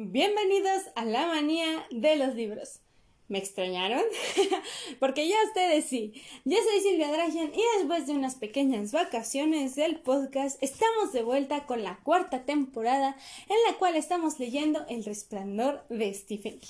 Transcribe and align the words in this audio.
Bienvenidos 0.00 0.84
a 0.94 1.04
la 1.04 1.26
manía 1.26 1.84
de 1.90 2.14
los 2.14 2.36
libros. 2.36 2.78
¿Me 3.26 3.38
extrañaron? 3.38 4.04
Porque 5.00 5.28
yo 5.28 5.34
a 5.36 5.48
ustedes 5.48 5.86
sí. 5.86 6.12
Yo 6.44 6.56
soy 6.56 6.80
Silvia 6.82 7.10
Drayan 7.10 7.52
y 7.52 7.60
después 7.78 8.06
de 8.06 8.12
unas 8.12 8.36
pequeñas 8.36 8.92
vacaciones 8.92 9.74
del 9.74 9.98
podcast 9.98 10.62
estamos 10.62 11.12
de 11.12 11.24
vuelta 11.24 11.66
con 11.66 11.82
la 11.82 11.98
cuarta 12.04 12.44
temporada 12.44 13.16
en 13.48 13.56
la 13.66 13.76
cual 13.76 13.96
estamos 13.96 14.38
leyendo 14.38 14.86
El 14.88 15.04
resplandor 15.04 15.84
de 15.88 16.14
Stephen. 16.14 16.60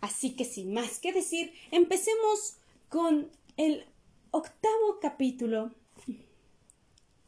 Así 0.00 0.34
que 0.34 0.44
sin 0.44 0.74
más 0.74 0.98
que 0.98 1.12
decir, 1.12 1.52
empecemos 1.70 2.56
con 2.88 3.30
el 3.56 3.86
octavo 4.32 4.98
capítulo 5.00 5.70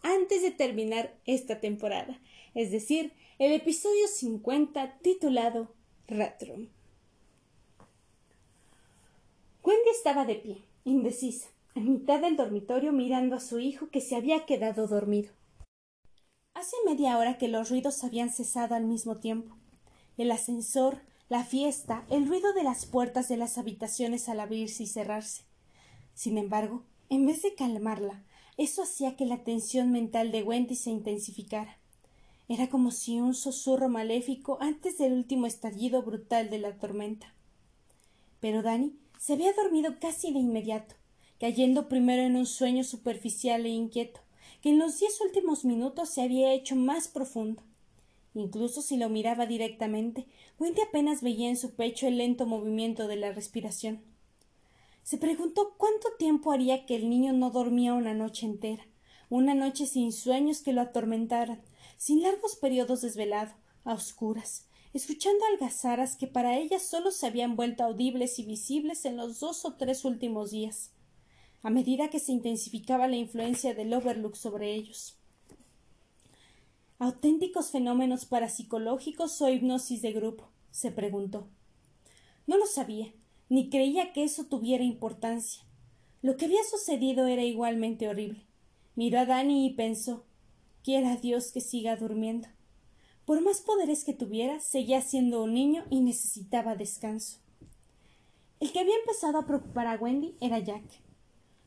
antes 0.03 0.43
de 0.43 0.51
terminar 0.51 1.15
esta 1.27 1.61
temporada, 1.61 2.21
es 2.55 2.73
decir, 2.73 3.13
el 3.39 3.53
episodio 3.53 4.09
50 4.09 4.99
titulado 4.99 5.73
Retro. 6.09 6.57
Wendy 9.63 9.91
estaba 9.93 10.25
de 10.25 10.35
pie, 10.35 10.65
indecisa, 10.85 11.47
en 11.77 11.93
mitad 11.93 12.21
del 12.21 12.35
dormitorio 12.35 12.91
mirando 12.93 13.37
a 13.37 13.41
su 13.41 13.61
hijo 13.61 13.91
que 13.91 14.01
se 14.01 14.17
había 14.17 14.45
quedado 14.45 14.89
dormido. 14.89 15.31
Hace 16.55 16.75
media 16.85 17.17
hora 17.17 17.39
que 17.39 17.47
los 17.47 17.71
ruidos 17.71 18.03
habían 18.03 18.31
cesado 18.31 18.75
al 18.75 18.87
mismo 18.87 19.19
tiempo. 19.19 19.55
El 20.17 20.33
ascensor, 20.33 21.03
la 21.29 21.45
fiesta, 21.45 22.05
el 22.11 22.27
ruido 22.27 22.53
de 22.55 22.65
las 22.65 22.87
puertas 22.87 23.29
de 23.29 23.37
las 23.37 23.57
habitaciones 23.57 24.29
al 24.29 24.41
abrirse 24.41 24.83
y 24.83 24.89
cerrarse. 24.89 25.45
Sin 26.13 26.39
embargo, 26.39 26.83
en 27.09 27.25
vez 27.25 27.43
de 27.43 27.55
calmarla, 27.55 28.25
eso 28.57 28.83
hacía 28.83 29.15
que 29.15 29.27
la 29.27 29.45
tensión 29.45 29.93
mental 29.93 30.33
de 30.33 30.43
Wendy 30.43 30.75
se 30.75 30.91
intensificara. 30.91 31.78
Era 32.49 32.69
como 32.71 32.91
si 32.91 33.21
un 33.21 33.35
susurro 33.35 33.91
maléfico 33.91 34.57
antes 34.61 34.97
del 34.97 35.13
último 35.13 35.47
estallido 35.47 36.03
brutal 36.03 36.49
de 36.49 36.59
la 36.59 36.79
tormenta. 36.79 37.35
Pero 38.41 38.63
Dani 38.63 38.95
se 39.19 39.35
había 39.35 39.53
dormido 39.53 39.99
casi 40.01 40.33
de 40.33 40.39
inmediato, 40.39 40.95
cayendo 41.39 41.89
primero 41.89 42.23
en 42.23 42.37
un 42.37 42.47
sueño 42.47 42.85
superficial 42.85 43.67
e 43.67 43.71
inquieto, 43.71 44.21
que 44.63 44.71
en 44.71 44.79
los 44.79 44.99
diez 44.99 45.21
últimos 45.21 45.65
minutos 45.65 46.09
se 46.09 46.23
había 46.23 46.53
hecho 46.53 46.75
más 46.75 47.07
profundo. 47.07 47.63
Incluso 48.35 48.83
si 48.83 48.97
lo 48.97 49.09
miraba 49.09 49.47
directamente, 49.47 50.27
Wendy 50.59 50.81
apenas 50.81 51.23
veía 51.23 51.49
en 51.49 51.57
su 51.57 51.75
pecho 51.75 52.07
el 52.07 52.19
lento 52.19 52.47
movimiento 52.47 53.09
de 53.09 53.17
la 53.17 53.33
respiración. 53.33 54.01
Se 55.03 55.19
preguntó 55.19 55.75
cuánto 55.77 56.09
tiempo 56.19 56.53
haría 56.53 56.87
que 56.87 56.97
el 56.97 57.09
niño 57.09 57.33
no 57.33 57.51
dormía 57.51 57.95
una 57.95 58.15
noche 58.15 58.47
entera, 58.47 58.87
una 59.31 59.55
noche 59.55 59.87
sin 59.87 60.13
sueños 60.13 60.61
que 60.61 60.73
lo 60.73 60.81
atormentaran, 60.81 61.61
sin 61.99 62.23
largos 62.23 62.57
periodos 62.57 63.03
desvelado, 63.03 63.53
a 63.85 63.93
oscuras, 63.93 64.69
escuchando 64.95 65.45
algazaras 65.53 66.17
que 66.17 66.27
para 66.27 66.57
ella 66.57 66.79
solo 66.79 67.11
se 67.11 67.27
habían 67.27 67.57
vuelto 67.57 67.85
audibles 67.85 68.39
y 68.39 68.45
visibles 68.45 69.05
en 69.05 69.17
los 69.17 69.41
dos 69.41 69.65
o 69.65 69.75
tres 69.75 70.05
últimos 70.05 70.53
días, 70.53 70.93
a 71.63 71.71
medida 71.71 72.09
que 72.09 72.21
se 72.21 72.33
intensificaba 72.33 73.09
la 73.09 73.17
influencia 73.17 73.75
del 73.75 73.93
Overlook 73.93 74.37
sobre 74.37 74.75
ellos. 74.75 75.19
¿Auténticos 77.01 77.71
fenómenos 77.71 78.25
parapsicológicos 78.27 79.41
o 79.43 79.49
hipnosis 79.49 80.01
de 80.01 80.13
grupo? 80.13 80.51
se 80.71 80.93
preguntó. 80.93 81.49
No 82.47 82.57
lo 82.57 82.67
sabía, 82.67 83.13
ni 83.49 83.71
creía 83.71 84.13
que 84.13 84.23
eso 84.23 84.47
tuviera 84.47 84.85
importancia. 84.85 85.65
Lo 86.23 86.37
que 86.37 86.47
había 86.47 86.63
sucedido 86.65 87.27
era 87.27 87.43
igualmente 87.43 88.09
horrible. 88.09 88.47
Miró 88.95 89.21
a 89.21 89.27
Dani 89.27 89.67
y 89.67 89.75
pensó 89.75 90.28
Quiera 90.89 91.17
Dios 91.17 91.53
que 91.53 91.61
siga 91.61 91.97
durmiendo. 91.97 92.49
Por 93.27 93.43
más 93.43 93.61
poderes 93.61 94.05
que 94.05 94.15
tuviera, 94.15 94.59
seguía 94.59 95.03
siendo 95.03 95.43
un 95.43 95.53
niño 95.53 95.85
y 95.91 96.01
necesitaba 96.01 96.77
descanso. 96.77 97.41
El 98.59 98.73
que 98.73 98.81
había 98.81 98.97
empezado 98.97 99.37
a 99.37 99.45
preocupar 99.45 99.87
a 99.87 99.97
Wendy 99.97 100.35
era 100.41 100.61
Jack. 100.61 100.83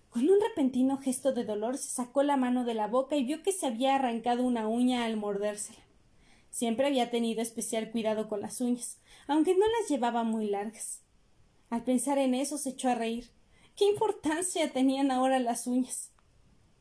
Con 0.10 0.28
un 0.28 0.42
repentino 0.42 0.98
gesto 0.98 1.34
de 1.34 1.46
dolor 1.46 1.78
se 1.78 1.90
sacó 1.90 2.24
la 2.24 2.36
mano 2.36 2.64
de 2.64 2.74
la 2.74 2.88
boca 2.88 3.16
y 3.16 3.24
vio 3.24 3.44
que 3.44 3.52
se 3.52 3.68
había 3.68 3.94
arrancado 3.94 4.42
una 4.42 4.68
uña 4.68 5.06
al 5.06 5.18
mordérsela. 5.18 5.84
Siempre 6.50 6.88
había 6.88 7.12
tenido 7.12 7.44
especial 7.44 7.92
cuidado 7.92 8.28
con 8.28 8.42
las 8.42 8.60
uñas, 8.60 8.98
aunque 9.28 9.54
no 9.54 9.68
las 9.68 9.88
llevaba 9.88 10.24
muy 10.24 10.50
largas. 10.50 11.04
Al 11.70 11.84
pensar 11.84 12.18
en 12.18 12.34
eso 12.34 12.58
se 12.58 12.72
echó 12.72 12.90
a 12.90 12.96
reír. 12.96 13.30
¿Qué 13.76 13.86
importancia 13.86 14.74
tenían 14.74 15.12
ahora 15.12 15.38
las 15.38 15.68
uñas? 15.68 16.10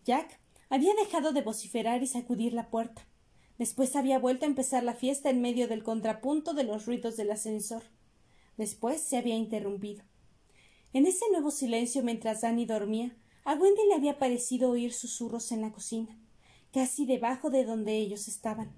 Jack 0.06 0.39
había 0.70 0.94
dejado 0.94 1.32
de 1.32 1.42
vociferar 1.42 2.02
y 2.02 2.06
sacudir 2.06 2.54
la 2.54 2.70
puerta. 2.70 3.06
Después 3.58 3.94
había 3.96 4.18
vuelto 4.18 4.46
a 4.46 4.48
empezar 4.48 4.84
la 4.84 4.94
fiesta 4.94 5.28
en 5.28 5.42
medio 5.42 5.68
del 5.68 5.82
contrapunto 5.82 6.54
de 6.54 6.64
los 6.64 6.86
ruidos 6.86 7.16
del 7.16 7.30
ascensor. 7.30 7.82
Después 8.56 9.02
se 9.02 9.18
había 9.18 9.36
interrumpido. 9.36 10.02
En 10.92 11.06
ese 11.06 11.24
nuevo 11.30 11.50
silencio 11.50 12.02
mientras 12.02 12.40
Dani 12.40 12.64
dormía, 12.64 13.14
a 13.44 13.54
Wendy 13.54 13.82
le 13.88 13.94
había 13.94 14.18
parecido 14.18 14.70
oír 14.70 14.92
susurros 14.92 15.52
en 15.52 15.60
la 15.60 15.72
cocina, 15.72 16.16
casi 16.72 17.04
debajo 17.04 17.50
de 17.50 17.64
donde 17.64 17.96
ellos 17.96 18.28
estaban. 18.28 18.72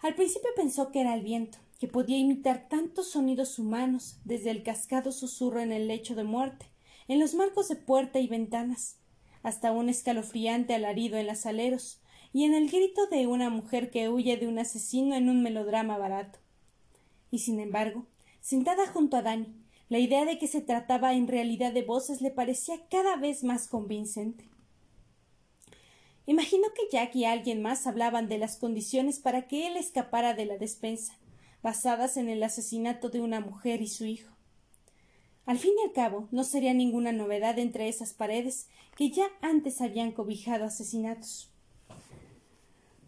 Al 0.00 0.14
principio 0.14 0.50
pensó 0.56 0.90
que 0.90 1.00
era 1.00 1.14
el 1.14 1.22
viento, 1.22 1.58
que 1.78 1.88
podía 1.88 2.18
imitar 2.18 2.68
tantos 2.68 3.10
sonidos 3.10 3.58
humanos, 3.58 4.18
desde 4.24 4.50
el 4.50 4.62
cascado 4.62 5.12
susurro 5.12 5.60
en 5.60 5.72
el 5.72 5.88
lecho 5.88 6.14
de 6.14 6.24
muerte, 6.24 6.66
en 7.08 7.18
los 7.18 7.34
marcos 7.34 7.68
de 7.68 7.76
puerta 7.76 8.18
y 8.18 8.26
ventanas, 8.26 8.99
hasta 9.42 9.72
un 9.72 9.88
escalofriante 9.88 10.74
alarido 10.74 11.18
en 11.18 11.26
las 11.26 11.46
aleros, 11.46 12.00
y 12.32 12.44
en 12.44 12.54
el 12.54 12.70
grito 12.70 13.06
de 13.06 13.26
una 13.26 13.50
mujer 13.50 13.90
que 13.90 14.08
huye 14.08 14.36
de 14.36 14.46
un 14.46 14.58
asesino 14.58 15.14
en 15.16 15.28
un 15.28 15.42
melodrama 15.42 15.98
barato. 15.98 16.38
Y 17.30 17.38
sin 17.40 17.60
embargo, 17.60 18.06
sentada 18.40 18.86
junto 18.86 19.16
a 19.16 19.22
Dani, 19.22 19.52
la 19.88 19.98
idea 19.98 20.24
de 20.24 20.38
que 20.38 20.46
se 20.46 20.60
trataba 20.60 21.14
en 21.14 21.26
realidad 21.26 21.72
de 21.72 21.82
voces 21.82 22.20
le 22.20 22.30
parecía 22.30 22.86
cada 22.88 23.16
vez 23.16 23.42
más 23.42 23.66
convincente. 23.66 24.48
Imaginó 26.26 26.68
que 26.74 26.82
Jack 26.92 27.16
y 27.16 27.24
alguien 27.24 27.60
más 27.60 27.88
hablaban 27.88 28.28
de 28.28 28.38
las 28.38 28.56
condiciones 28.56 29.18
para 29.18 29.48
que 29.48 29.66
él 29.66 29.76
escapara 29.76 30.32
de 30.34 30.46
la 30.46 30.58
despensa, 30.58 31.18
basadas 31.60 32.16
en 32.16 32.28
el 32.28 32.42
asesinato 32.44 33.08
de 33.08 33.20
una 33.20 33.40
mujer 33.40 33.82
y 33.82 33.88
su 33.88 34.04
hijo. 34.04 34.32
Al 35.46 35.58
fin 35.58 35.72
y 35.80 35.86
al 35.86 35.92
cabo, 35.92 36.28
no 36.30 36.44
sería 36.44 36.74
ninguna 36.74 37.12
novedad 37.12 37.58
entre 37.58 37.88
esas 37.88 38.12
paredes 38.12 38.68
que 38.96 39.10
ya 39.10 39.26
antes 39.40 39.80
habían 39.80 40.12
cobijado 40.12 40.64
asesinatos. 40.64 41.50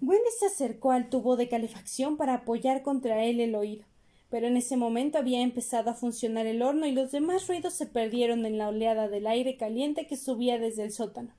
Wendy 0.01 0.31
se 0.39 0.47
acercó 0.47 0.91
al 0.91 1.09
tubo 1.09 1.37
de 1.37 1.49
calefacción 1.49 2.17
para 2.17 2.35
apoyar 2.35 2.83
contra 2.83 3.23
él 3.25 3.41
el 3.41 3.55
oído, 3.55 3.85
pero 4.31 4.49
en 4.49 4.57
ese 4.57 4.77
momento 4.77 5.19
había 5.19 5.43
empezado 5.43 5.91
a 5.91 5.95
funcionar 5.95 6.47
el 6.47 6.63
horno 6.63 6.87
y 6.87 6.93
los 6.93 7.13
demás 7.13 7.47
ruidos 7.47 7.75
se 7.75 7.87
perdieron 7.87 8.45
en 8.45 8.59
la 8.59 8.69
oleada 8.69 9.09
del 9.09 9.29
aire 9.29 9.57
caliente 9.57 10.07
que 10.09 10.17
subía 10.17 10.59
desde 10.59 10.83
el 10.83 10.91
sótano. 10.91 11.33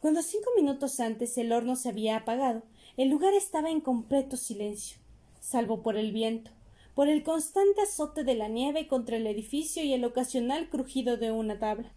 Cuando 0.00 0.22
cinco 0.22 0.48
minutos 0.56 1.00
antes 1.00 1.36
el 1.36 1.52
horno 1.52 1.76
se 1.76 1.88
había 1.90 2.16
apagado, 2.16 2.62
el 2.96 3.10
lugar 3.10 3.34
estaba 3.34 3.68
en 3.68 3.82
completo 3.82 4.36
silencio, 4.38 4.98
salvo 5.40 5.82
por 5.82 5.96
el 5.96 6.12
viento, 6.12 6.52
por 6.96 7.10
el 7.10 7.22
constante 7.22 7.82
azote 7.82 8.24
de 8.24 8.34
la 8.34 8.48
nieve 8.48 8.88
contra 8.88 9.18
el 9.18 9.26
edificio 9.26 9.84
y 9.84 9.92
el 9.92 10.02
ocasional 10.02 10.70
crujido 10.70 11.18
de 11.18 11.30
una 11.30 11.58
tabla. 11.58 11.92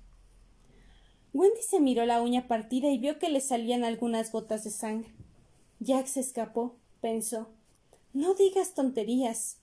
Wendy 1.34 1.62
se 1.62 1.80
miró 1.80 2.06
la 2.06 2.22
uña 2.22 2.50
partida 2.50 2.90
y 2.90 2.98
vio 2.98 3.18
que 3.18 3.30
le 3.30 3.40
salían 3.40 3.86
algunas 3.86 4.30
gotas 4.34 4.66
de 4.66 4.72
sangre. 4.72 5.10
Jack 5.80 6.08
se 6.08 6.20
escapó, 6.20 6.76
pensó. 7.00 7.48
No 8.12 8.34
digas 8.34 8.74
tonterías. 8.74 9.60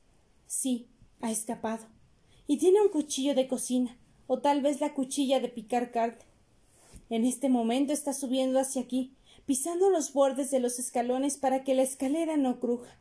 Sí, 0.46 0.88
ha 1.20 1.30
escapado. 1.30 1.84
Y 2.46 2.56
tiene 2.56 2.80
un 2.80 2.88
cuchillo 2.88 3.34
de 3.34 3.46
cocina, 3.46 3.98
o 4.26 4.38
tal 4.38 4.62
vez 4.62 4.80
la 4.80 4.94
cuchilla 4.94 5.38
de 5.38 5.50
picar 5.50 5.90
carne. 5.90 6.24
En 7.10 7.26
este 7.26 7.50
momento 7.50 7.92
está 7.92 8.14
subiendo 8.14 8.58
hacia 8.58 8.80
aquí, 8.80 9.12
pisando 9.44 9.90
los 9.90 10.14
bordes 10.14 10.50
de 10.50 10.60
los 10.60 10.78
escalones 10.78 11.36
para 11.36 11.62
que 11.62 11.74
la 11.74 11.82
escalera 11.82 12.38
no 12.38 12.58
cruja. 12.58 12.98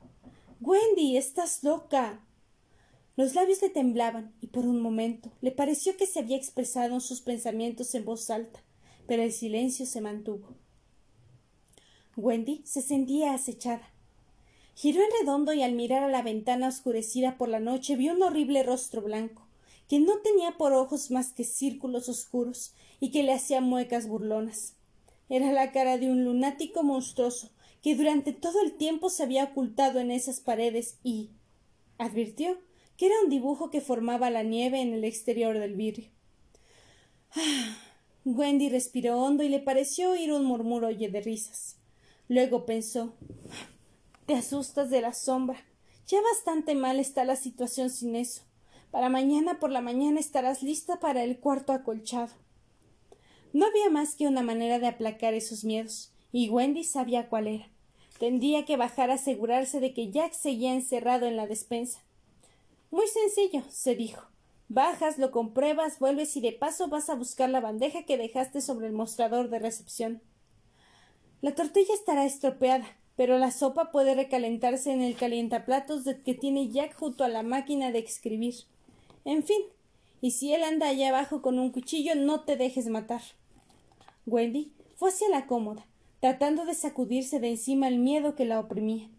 Wendy, 0.61 1.17
estás 1.17 1.65
loca. 1.65 2.25
Los 3.17 3.35
labios 3.35 3.61
le 3.61 3.69
temblaban 3.69 4.33
y 4.39 4.47
por 4.47 4.65
un 4.65 4.79
momento 4.79 5.29
le 5.41 5.51
pareció 5.51 5.97
que 5.97 6.07
se 6.07 6.19
había 6.19 6.37
expresado 6.37 7.01
sus 7.01 7.19
pensamientos 7.19 7.93
en 7.93 8.05
voz 8.05 8.29
alta, 8.29 8.63
pero 9.05 9.21
el 9.21 9.33
silencio 9.33 9.85
se 9.85 9.99
mantuvo. 9.99 10.55
Wendy 12.15 12.61
se 12.63 12.81
sentía 12.81 13.33
acechada. 13.33 13.91
Giró 14.75 15.01
en 15.01 15.09
redondo 15.19 15.51
y 15.53 15.61
al 15.61 15.73
mirar 15.73 16.03
a 16.03 16.09
la 16.09 16.21
ventana 16.21 16.69
oscurecida 16.69 17.37
por 17.37 17.49
la 17.49 17.59
noche 17.59 17.97
vio 17.97 18.13
un 18.13 18.23
horrible 18.23 18.63
rostro 18.63 19.01
blanco, 19.01 19.45
que 19.89 19.99
no 19.99 20.19
tenía 20.19 20.57
por 20.57 20.71
ojos 20.71 21.11
más 21.11 21.33
que 21.33 21.43
círculos 21.43 22.07
oscuros 22.07 22.73
y 23.01 23.11
que 23.11 23.23
le 23.23 23.33
hacía 23.33 23.59
muecas 23.59 24.07
burlonas. 24.07 24.75
Era 25.27 25.51
la 25.51 25.73
cara 25.73 25.97
de 25.97 26.09
un 26.09 26.23
lunático 26.23 26.81
monstruoso 26.81 27.49
que 27.85 27.95
durante 27.95 28.33
todo 28.33 28.63
el 28.63 28.71
tiempo 28.71 29.11
se 29.11 29.21
había 29.21 29.43
ocultado 29.43 29.99
en 29.99 30.09
esas 30.09 30.39
paredes 30.39 30.97
y 31.03 31.29
advirtió 31.99 32.57
que 32.97 33.05
era 33.05 33.13
un 33.23 33.29
dibujo 33.29 33.69
que 33.69 33.79
formaba 33.79 34.31
la 34.31 34.41
nieve 34.41 34.81
en 34.81 34.91
el 34.91 35.03
exterior 35.03 35.59
del 35.59 35.75
vidrio. 35.75 36.09
Ah, 37.35 37.77
Wendy 38.25 38.69
respiró 38.69 39.21
hondo 39.21 39.43
y 39.43 39.49
le 39.49 39.59
pareció 39.59 40.13
oír 40.13 40.33
un 40.33 40.45
murmullo 40.45 41.11
de 41.11 41.21
risas. 41.21 41.77
Luego 42.27 42.65
pensó 42.65 43.13
Te 44.25 44.33
asustas 44.33 44.89
de 44.89 45.01
la 45.01 45.13
sombra. 45.13 45.63
Ya 46.07 46.19
bastante 46.21 46.73
mal 46.73 46.99
está 46.99 47.23
la 47.23 47.35
situación 47.35 47.91
sin 47.91 48.15
eso. 48.15 48.41
Para 48.89 49.09
mañana 49.09 49.59
por 49.59 49.69
la 49.69 49.81
mañana 49.81 50.19
estarás 50.19 50.63
lista 50.63 50.99
para 50.99 51.23
el 51.23 51.37
cuarto 51.37 51.71
acolchado. 51.71 52.33
No 53.53 53.67
había 53.67 53.91
más 53.91 54.15
que 54.15 54.25
una 54.25 54.41
manera 54.41 54.79
de 54.79 54.87
aplacar 54.87 55.35
esos 55.35 55.63
miedos, 55.63 56.11
y 56.31 56.49
Wendy 56.49 56.83
sabía 56.83 57.29
cuál 57.29 57.47
era. 57.47 57.74
Tendría 58.19 58.65
que 58.65 58.77
bajar 58.77 59.11
a 59.11 59.15
asegurarse 59.15 59.79
de 59.79 59.93
que 59.93 60.11
Jack 60.11 60.33
seguía 60.33 60.73
encerrado 60.73 61.25
en 61.25 61.35
la 61.35 61.47
despensa. 61.47 62.01
Muy 62.91 63.07
sencillo, 63.07 63.63
se 63.69 63.95
dijo. 63.95 64.25
Bajas, 64.69 65.17
lo 65.17 65.31
compruebas, 65.31 65.99
vuelves 65.99 66.35
y 66.37 66.41
de 66.41 66.51
paso 66.51 66.87
vas 66.87 67.09
a 67.09 67.15
buscar 67.15 67.49
la 67.49 67.59
bandeja 67.59 68.03
que 68.03 68.17
dejaste 68.17 68.61
sobre 68.61 68.87
el 68.87 68.93
mostrador 68.93 69.49
de 69.49 69.59
recepción. 69.59 70.21
La 71.41 71.53
tortilla 71.53 71.93
estará 71.93 72.25
estropeada, 72.25 72.87
pero 73.15 73.37
la 73.37 73.51
sopa 73.51 73.91
puede 73.91 74.15
recalentarse 74.15 74.91
en 74.91 75.01
el 75.01 75.15
calientaplatos 75.15 76.03
que 76.23 76.33
tiene 76.33 76.69
Jack 76.69 76.95
junto 76.95 77.23
a 77.23 77.29
la 77.29 77.43
máquina 77.43 77.91
de 77.91 77.99
escribir. 77.99 78.55
En 79.25 79.43
fin, 79.43 79.61
y 80.21 80.31
si 80.31 80.53
él 80.53 80.63
anda 80.63 80.87
allá 80.87 81.09
abajo 81.09 81.41
con 81.41 81.59
un 81.59 81.71
cuchillo, 81.71 82.15
no 82.15 82.41
te 82.45 82.55
dejes 82.55 82.87
matar. 82.87 83.21
Wendy 84.25 84.71
fue 84.95 85.09
hacia 85.09 85.29
la 85.29 85.45
cómoda, 85.45 85.85
tratando 86.25 86.65
de 86.65 86.73
sacudirse 86.73 87.39
de 87.39 87.49
encima 87.49 87.87
el 87.87 87.99
miedo 87.99 88.33
que 88.33 88.45
la 88.45 88.59
oprimía. 88.59 89.11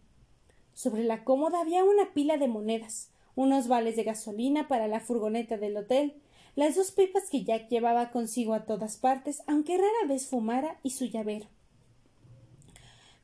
Sobre 0.75 1.05
la 1.05 1.23
cómoda 1.23 1.61
había 1.61 1.85
una 1.85 2.13
pila 2.13 2.37
de 2.37 2.49
monedas, 2.49 3.13
unos 3.37 3.69
vales 3.69 3.95
de 3.95 4.03
gasolina 4.03 4.67
para 4.67 4.89
la 4.89 4.99
furgoneta 4.99 5.57
del 5.57 5.77
hotel, 5.77 6.15
las 6.57 6.75
dos 6.75 6.91
pipas 6.91 7.31
que 7.31 7.45
Jack 7.45 7.69
llevaba 7.69 8.11
consigo 8.11 8.55
a 8.55 8.65
todas 8.65 8.97
partes, 8.97 9.45
aunque 9.47 9.77
rara 9.77 10.09
vez 10.09 10.27
fumara, 10.27 10.81
y 10.83 10.91
su 10.91 11.05
llavero. 11.05 11.47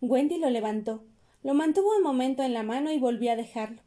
Wendy 0.00 0.38
lo 0.38 0.48
levantó, 0.48 1.02
lo 1.42 1.52
mantuvo 1.52 1.96
un 1.96 2.04
momento 2.04 2.44
en 2.44 2.54
la 2.54 2.62
mano 2.62 2.92
y 2.92 3.00
volvió 3.00 3.32
a 3.32 3.36
dejarlo. 3.36 3.82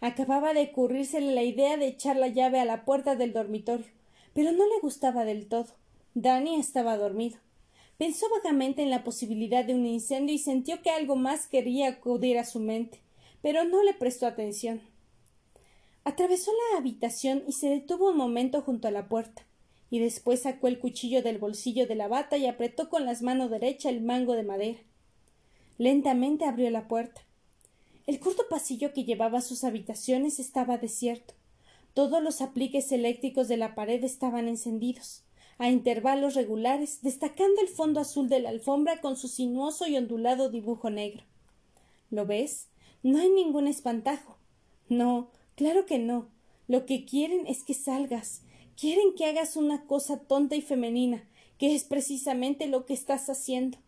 Acababa 0.00 0.52
de 0.52 0.64
ocurrírsele 0.72 1.32
la 1.32 1.44
idea 1.44 1.76
de 1.76 1.86
echar 1.86 2.16
la 2.16 2.26
llave 2.26 2.58
a 2.58 2.64
la 2.64 2.84
puerta 2.84 3.14
del 3.14 3.32
dormitorio, 3.32 3.86
pero 4.34 4.50
no 4.50 4.66
le 4.66 4.80
gustaba 4.82 5.24
del 5.24 5.46
todo. 5.46 5.68
Danny 6.14 6.56
estaba 6.56 6.96
dormido. 6.96 7.38
Pensó 7.98 8.26
vagamente 8.30 8.82
en 8.84 8.90
la 8.90 9.02
posibilidad 9.02 9.64
de 9.64 9.74
un 9.74 9.84
incendio 9.84 10.32
y 10.32 10.38
sintió 10.38 10.80
que 10.82 10.90
algo 10.90 11.16
más 11.16 11.48
quería 11.48 11.88
acudir 11.88 12.38
a 12.38 12.44
su 12.44 12.60
mente, 12.60 13.00
pero 13.42 13.64
no 13.64 13.82
le 13.82 13.92
prestó 13.92 14.28
atención. 14.28 14.80
Atravesó 16.04 16.52
la 16.52 16.78
habitación 16.78 17.42
y 17.48 17.52
se 17.52 17.68
detuvo 17.68 18.10
un 18.10 18.16
momento 18.16 18.62
junto 18.62 18.86
a 18.86 18.92
la 18.92 19.08
puerta, 19.08 19.44
y 19.90 19.98
después 19.98 20.42
sacó 20.42 20.68
el 20.68 20.78
cuchillo 20.78 21.24
del 21.24 21.38
bolsillo 21.38 21.88
de 21.88 21.96
la 21.96 22.06
bata 22.06 22.36
y 22.36 22.46
apretó 22.46 22.88
con 22.88 23.04
las 23.04 23.20
manos 23.20 23.50
derecha 23.50 23.90
el 23.90 24.00
mango 24.00 24.34
de 24.34 24.44
madera. 24.44 24.78
Lentamente 25.76 26.44
abrió 26.44 26.70
la 26.70 26.86
puerta. 26.86 27.22
El 28.06 28.20
corto 28.20 28.44
pasillo 28.48 28.92
que 28.92 29.04
llevaba 29.04 29.38
a 29.38 29.42
sus 29.42 29.64
habitaciones 29.64 30.38
estaba 30.38 30.78
desierto. 30.78 31.34
Todos 31.94 32.22
los 32.22 32.42
apliques 32.42 32.92
eléctricos 32.92 33.48
de 33.48 33.56
la 33.56 33.74
pared 33.74 34.04
estaban 34.04 34.46
encendidos, 34.46 35.24
a 35.58 35.68
intervalos 35.68 36.34
regulares, 36.34 37.00
destacando 37.02 37.60
el 37.60 37.68
fondo 37.68 38.00
azul 38.00 38.28
de 38.28 38.40
la 38.40 38.50
alfombra 38.50 39.00
con 39.00 39.16
su 39.16 39.28
sinuoso 39.28 39.86
y 39.88 39.96
ondulado 39.96 40.50
dibujo 40.50 40.88
negro. 40.88 41.24
¿Lo 42.10 42.26
ves? 42.26 42.68
No 43.02 43.18
hay 43.18 43.28
ningún 43.28 43.66
espantajo. 43.66 44.38
No, 44.88 45.30
claro 45.56 45.84
que 45.84 45.98
no. 45.98 46.28
Lo 46.68 46.86
que 46.86 47.04
quieren 47.04 47.46
es 47.46 47.64
que 47.64 47.74
salgas. 47.74 48.42
Quieren 48.76 49.14
que 49.16 49.26
hagas 49.26 49.56
una 49.56 49.86
cosa 49.86 50.20
tonta 50.20 50.54
y 50.54 50.62
femenina, 50.62 51.28
que 51.58 51.74
es 51.74 51.84
precisamente 51.84 52.68
lo 52.68 52.86
que 52.86 52.94
estás 52.94 53.28
haciendo. 53.28 53.78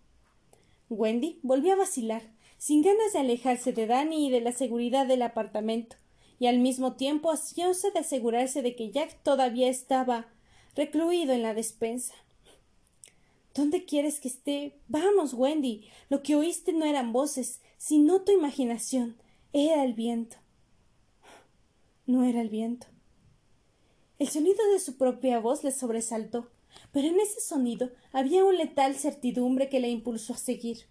Wendy 0.88 1.38
volvió 1.42 1.74
a 1.74 1.76
vacilar, 1.76 2.22
sin 2.58 2.82
ganas 2.82 3.12
de 3.12 3.20
alejarse 3.20 3.72
de 3.72 3.86
Danny 3.86 4.26
y 4.26 4.30
de 4.30 4.40
la 4.40 4.52
seguridad 4.52 5.06
del 5.06 5.22
apartamento, 5.22 5.96
y 6.40 6.46
al 6.46 6.58
mismo 6.58 6.94
tiempo 6.94 7.30
ansiosa 7.30 7.90
de 7.90 8.00
asegurarse 8.00 8.62
de 8.62 8.74
que 8.74 8.90
Jack 8.90 9.22
todavía 9.22 9.68
estaba 9.68 10.26
recluido 10.74 11.32
en 11.32 11.42
la 11.42 11.54
despensa. 11.54 12.14
¿Dónde 13.54 13.84
quieres 13.84 14.20
que 14.20 14.28
esté? 14.28 14.78
Vamos, 14.88 15.34
Wendy. 15.34 15.88
Lo 16.08 16.22
que 16.22 16.36
oíste 16.36 16.72
no 16.72 16.84
eran 16.84 17.12
voces, 17.12 17.60
sino 17.78 18.22
tu 18.22 18.32
imaginación. 18.32 19.16
Era 19.52 19.84
el 19.84 19.94
viento. 19.94 20.36
No 22.06 22.24
era 22.24 22.40
el 22.40 22.48
viento. 22.48 22.86
El 24.18 24.28
sonido 24.28 24.64
de 24.72 24.78
su 24.78 24.96
propia 24.96 25.40
voz 25.40 25.64
le 25.64 25.72
sobresaltó 25.72 26.50
pero 26.92 27.08
en 27.08 27.20
ese 27.20 27.40
sonido 27.40 27.90
había 28.12 28.44
una 28.44 28.58
letal 28.58 28.96
certidumbre 28.96 29.68
que 29.68 29.80
le 29.80 29.88
impulsó 29.88 30.34
a 30.34 30.38
seguir. 30.38 30.86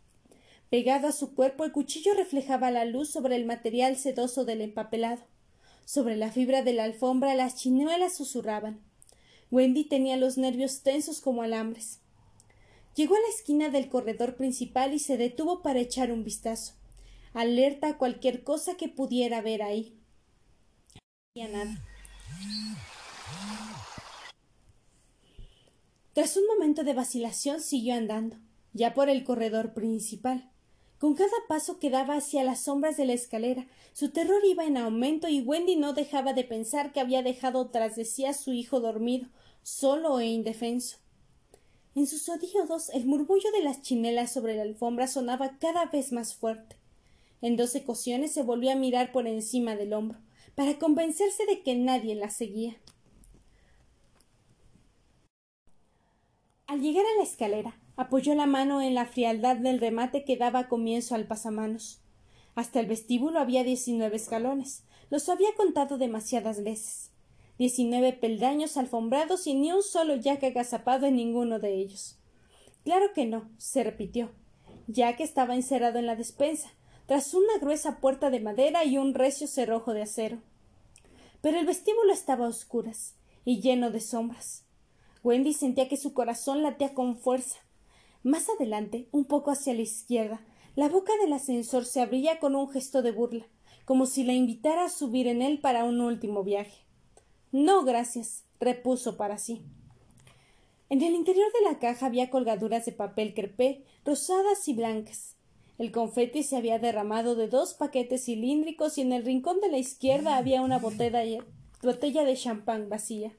Pegado 0.70 1.08
a 1.08 1.12
su 1.12 1.34
cuerpo 1.34 1.66
el 1.66 1.72
cuchillo 1.72 2.14
reflejaba 2.14 2.72
la 2.72 2.86
luz 2.86 3.10
sobre 3.10 3.36
el 3.36 3.46
material 3.46 3.98
sedoso 3.98 4.46
del 4.46 4.62
empapelado. 4.62 5.24
Sobre 5.86 6.16
la 6.16 6.32
fibra 6.32 6.62
de 6.62 6.74
la 6.74 6.84
alfombra 6.84 7.34
las 7.34 7.56
chinuelas 7.56 8.16
susurraban. 8.16 8.80
Wendy 9.52 9.84
tenía 9.84 10.18
los 10.18 10.38
nervios 10.38 10.82
tensos 10.84 11.22
como 11.22 11.42
alambres. 11.42 12.02
Llegó 12.96 13.16
a 13.16 13.20
la 13.20 13.28
esquina 13.28 13.70
del 13.70 13.90
corredor 13.90 14.36
principal 14.36 14.94
y 14.94 15.00
se 15.00 15.18
detuvo 15.18 15.62
para 15.62 15.80
echar 15.80 16.12
un 16.12 16.24
vistazo, 16.24 16.74
alerta 17.34 17.90
a 17.90 17.98
cualquier 17.98 18.44
cosa 18.44 18.76
que 18.76 18.90
pudiera 18.90 19.42
ver 19.42 19.64
ahí. 19.64 19.98
No 20.96 21.44
había 21.44 21.58
nada. 21.58 21.86
Tras 26.14 26.36
un 26.36 26.46
momento 26.48 26.84
de 26.84 26.94
vacilación 26.94 27.62
siguió 27.62 27.96
andando, 27.96 28.38
ya 28.74 28.94
por 28.94 29.10
el 29.10 29.24
corredor 29.24 29.74
principal. 29.74 30.52
Con 31.00 31.16
cada 31.16 31.32
paso 31.48 31.80
que 31.80 31.90
daba 31.90 32.18
hacia 32.18 32.44
las 32.44 32.62
sombras 32.62 32.98
de 32.98 33.06
la 33.06 33.14
escalera, 33.14 33.66
su 33.94 34.10
terror 34.10 34.42
iba 34.46 34.66
en 34.66 34.76
aumento 34.76 35.30
y 35.30 35.40
Wendy 35.40 35.78
no 35.78 35.94
dejaba 35.94 36.34
de 36.34 36.44
pensar 36.44 36.92
que 36.92 37.00
había 37.00 37.24
dejado 37.24 37.70
tras 37.70 37.96
de 37.96 38.04
sí 38.04 38.26
a 38.26 38.34
su 38.34 38.52
hijo 38.52 38.82
dormido, 38.82 39.30
solo 39.64 40.20
e 40.20 40.28
indefenso. 40.28 40.98
En 41.96 42.06
sus 42.06 42.28
odiodos 42.28 42.90
el 42.90 43.06
murmullo 43.06 43.50
de 43.54 43.64
las 43.64 43.82
chinelas 43.82 44.34
sobre 44.34 44.58
la 44.58 44.64
alfombra 44.64 45.08
sonaba 45.08 45.58
cada 45.58 45.86
vez 45.86 46.12
más 46.12 46.36
fuerte. 46.36 46.76
En 47.42 47.56
dos 47.56 47.76
ocasiones 47.76 48.34
se 48.34 48.44
volvió 48.44 48.72
a 48.72 48.76
mirar 48.76 49.14
por 49.14 49.26
encima 49.26 49.78
del 49.78 49.94
hombro, 49.94 50.20
para 50.56 50.78
convencerse 50.78 51.46
de 51.46 51.62
que 51.64 51.76
nadie 51.76 52.14
la 52.16 52.30
seguía. 52.30 52.76
Al 56.68 56.82
llegar 56.82 57.06
a 57.06 57.18
la 57.18 57.24
escalera, 57.24 57.80
apoyó 58.00 58.34
la 58.34 58.46
mano 58.46 58.82
en 58.82 58.96
la 58.96 59.06
frialdad 59.06 59.58
del 59.58 59.78
remate 59.78 60.24
que 60.24 60.38
daba 60.38 60.70
comienzo 60.70 61.16
al 61.16 61.28
pasamanos. 61.28 62.00
Hasta 62.56 62.80
el 62.80 62.86
vestíbulo 62.86 63.42
había 63.42 63.66
diecinueve 63.66 64.16
escalones. 64.16 64.86
Los 65.10 65.28
había 65.28 65.54
contado 65.58 65.98
demasiadas 65.98 66.64
veces. 66.64 67.12
Diecinueve 67.58 68.14
peldaños 68.14 68.78
alfombrados 68.78 69.48
y 69.48 69.54
ni 69.54 69.74
un 69.74 69.84
solo 69.84 70.16
Jack 70.16 70.46
agazapado 70.46 71.08
en 71.08 71.18
ninguno 71.18 71.60
de 71.60 71.74
ellos. 71.74 72.18
Claro 72.86 73.08
que 73.14 73.26
no, 73.26 73.50
se 73.58 73.84
repitió. 73.84 74.32
Jack 74.88 75.20
estaba 75.20 75.56
encerrado 75.56 76.00
en 76.00 76.06
la 76.06 76.16
despensa, 76.16 76.70
tras 77.06 77.34
una 77.34 77.58
gruesa 77.60 78.00
puerta 78.00 78.30
de 78.30 78.40
madera 78.40 78.86
y 78.86 78.98
un 78.98 79.14
recio 79.14 79.46
cerrojo 79.46 79.94
de 79.94 80.04
acero. 80.04 80.38
Pero 81.42 81.60
el 81.60 81.66
vestíbulo 81.66 82.14
estaba 82.14 82.46
a 82.46 82.50
oscuras 82.50 83.16
y 83.44 83.60
lleno 83.60 83.92
de 83.92 84.00
sombras. 84.00 84.64
Wendy 85.22 85.52
sentía 85.52 85.90
que 85.90 85.98
su 85.98 86.14
corazón 86.14 86.64
latía 86.64 86.94
con 86.94 87.18
fuerza. 87.18 87.60
Más 88.24 88.50
adelante, 88.50 89.08
un 89.12 89.26
poco 89.26 89.52
hacia 89.52 89.74
la 89.74 89.82
izquierda, 89.82 90.42
la 90.76 90.90
boca 90.90 91.14
del 91.22 91.34
ascensor 91.34 91.86
se 91.86 92.02
abría 92.02 92.40
con 92.40 92.56
un 92.56 92.70
gesto 92.70 93.02
de 93.02 93.12
burla, 93.12 93.46
como 93.86 94.06
si 94.06 94.24
la 94.24 94.34
invitara 94.34 94.86
a 94.86 94.90
subir 94.90 95.28
en 95.28 95.42
él 95.42 95.60
para 95.60 95.84
un 95.84 96.02
último 96.02 96.44
viaje. 96.44 96.84
No, 97.52 97.84
gracias, 97.84 98.44
repuso 98.60 99.18
para 99.18 99.38
sí. 99.38 99.64
En 100.90 101.02
el 101.02 101.14
interior 101.14 101.48
de 101.54 101.70
la 101.70 101.80
caja 101.80 102.08
había 102.08 102.30
colgaduras 102.30 102.86
de 102.86 102.92
papel 102.92 103.34
crepé, 103.34 103.84
rosadas 104.04 104.68
y 104.68 104.74
blancas. 104.74 105.36
El 105.78 105.92
confeti 105.92 106.44
se 106.44 106.58
había 106.58 106.78
derramado 106.78 107.36
de 107.36 107.48
dos 107.48 107.74
paquetes 107.74 108.26
cilíndricos 108.26 108.98
y 108.98 109.02
en 109.02 109.14
el 109.14 109.24
rincón 109.24 109.62
de 109.62 109.70
la 109.70 109.78
izquierda 109.78 110.36
había 110.36 110.62
una 110.62 110.78
botella, 110.78 111.44
de 111.82 112.36
champán 112.36 112.90
vacía. 112.90 113.32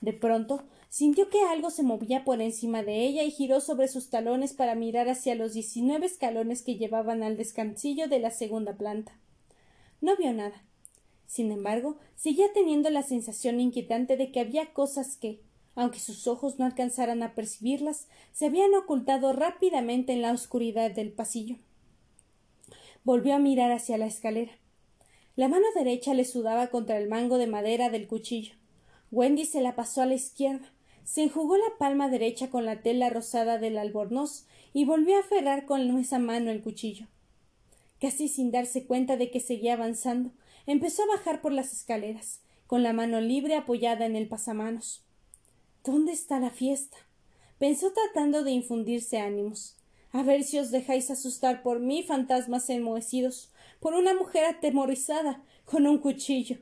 De 0.00 0.12
pronto 0.12 0.62
sintió 0.92 1.30
que 1.30 1.40
algo 1.40 1.70
se 1.70 1.82
movía 1.82 2.22
por 2.22 2.42
encima 2.42 2.82
de 2.82 3.06
ella 3.06 3.22
y 3.22 3.30
giró 3.30 3.62
sobre 3.62 3.88
sus 3.88 4.10
talones 4.10 4.52
para 4.52 4.74
mirar 4.74 5.08
hacia 5.08 5.34
los 5.34 5.54
diecinueve 5.54 6.04
escalones 6.04 6.60
que 6.60 6.76
llevaban 6.76 7.22
al 7.22 7.38
descansillo 7.38 8.08
de 8.08 8.18
la 8.18 8.30
segunda 8.30 8.74
planta. 8.74 9.16
No 10.02 10.18
vio 10.18 10.34
nada. 10.34 10.62
Sin 11.26 11.50
embargo, 11.50 11.96
seguía 12.14 12.52
teniendo 12.52 12.90
la 12.90 13.02
sensación 13.02 13.58
inquietante 13.58 14.18
de 14.18 14.30
que 14.30 14.40
había 14.40 14.74
cosas 14.74 15.16
que, 15.16 15.40
aunque 15.74 15.98
sus 15.98 16.26
ojos 16.26 16.58
no 16.58 16.66
alcanzaran 16.66 17.22
a 17.22 17.34
percibirlas, 17.34 18.06
se 18.34 18.44
habían 18.44 18.74
ocultado 18.74 19.32
rápidamente 19.32 20.12
en 20.12 20.20
la 20.20 20.32
oscuridad 20.32 20.90
del 20.90 21.10
pasillo. 21.10 21.56
Volvió 23.02 23.34
a 23.34 23.38
mirar 23.38 23.72
hacia 23.72 23.96
la 23.96 24.04
escalera. 24.04 24.52
La 25.36 25.48
mano 25.48 25.64
derecha 25.74 26.12
le 26.12 26.26
sudaba 26.26 26.66
contra 26.66 26.98
el 26.98 27.08
mango 27.08 27.38
de 27.38 27.46
madera 27.46 27.88
del 27.88 28.06
cuchillo. 28.06 28.56
Wendy 29.10 29.46
se 29.46 29.62
la 29.62 29.74
pasó 29.74 30.02
a 30.02 30.06
la 30.06 30.14
izquierda, 30.14 30.70
se 31.04 31.22
enjugó 31.22 31.56
la 31.56 31.76
palma 31.78 32.08
derecha 32.08 32.50
con 32.50 32.64
la 32.64 32.82
tela 32.82 33.10
rosada 33.10 33.58
del 33.58 33.78
albornoz 33.78 34.46
y 34.72 34.84
volvió 34.84 35.16
a 35.16 35.20
aferrar 35.20 35.66
con 35.66 35.98
esa 35.98 36.18
mano 36.18 36.50
el 36.50 36.62
cuchillo. 36.62 37.06
casi 38.00 38.26
sin 38.26 38.50
darse 38.50 38.84
cuenta 38.84 39.16
de 39.16 39.30
que 39.30 39.38
seguía 39.38 39.74
avanzando, 39.74 40.32
empezó 40.66 41.02
a 41.04 41.16
bajar 41.16 41.40
por 41.40 41.52
las 41.52 41.72
escaleras, 41.72 42.40
con 42.66 42.82
la 42.82 42.92
mano 42.92 43.20
libre 43.20 43.54
apoyada 43.54 44.06
en 44.06 44.16
el 44.16 44.28
pasamanos. 44.28 45.04
¿Dónde 45.84 46.12
está 46.12 46.40
la 46.40 46.50
fiesta? 46.50 46.96
pensó 47.58 47.92
tratando 47.92 48.42
de 48.42 48.50
infundirse 48.50 49.18
ánimos. 49.18 49.76
A 50.10 50.24
ver 50.24 50.42
si 50.42 50.58
os 50.58 50.72
dejáis 50.72 51.10
asustar 51.12 51.62
por 51.62 51.78
mí, 51.78 52.02
fantasmas 52.02 52.68
enmohecidos, 52.70 53.52
por 53.78 53.94
una 53.94 54.14
mujer 54.14 54.44
atemorizada, 54.46 55.44
con 55.64 55.86
un 55.86 55.98
cuchillo. 55.98 56.56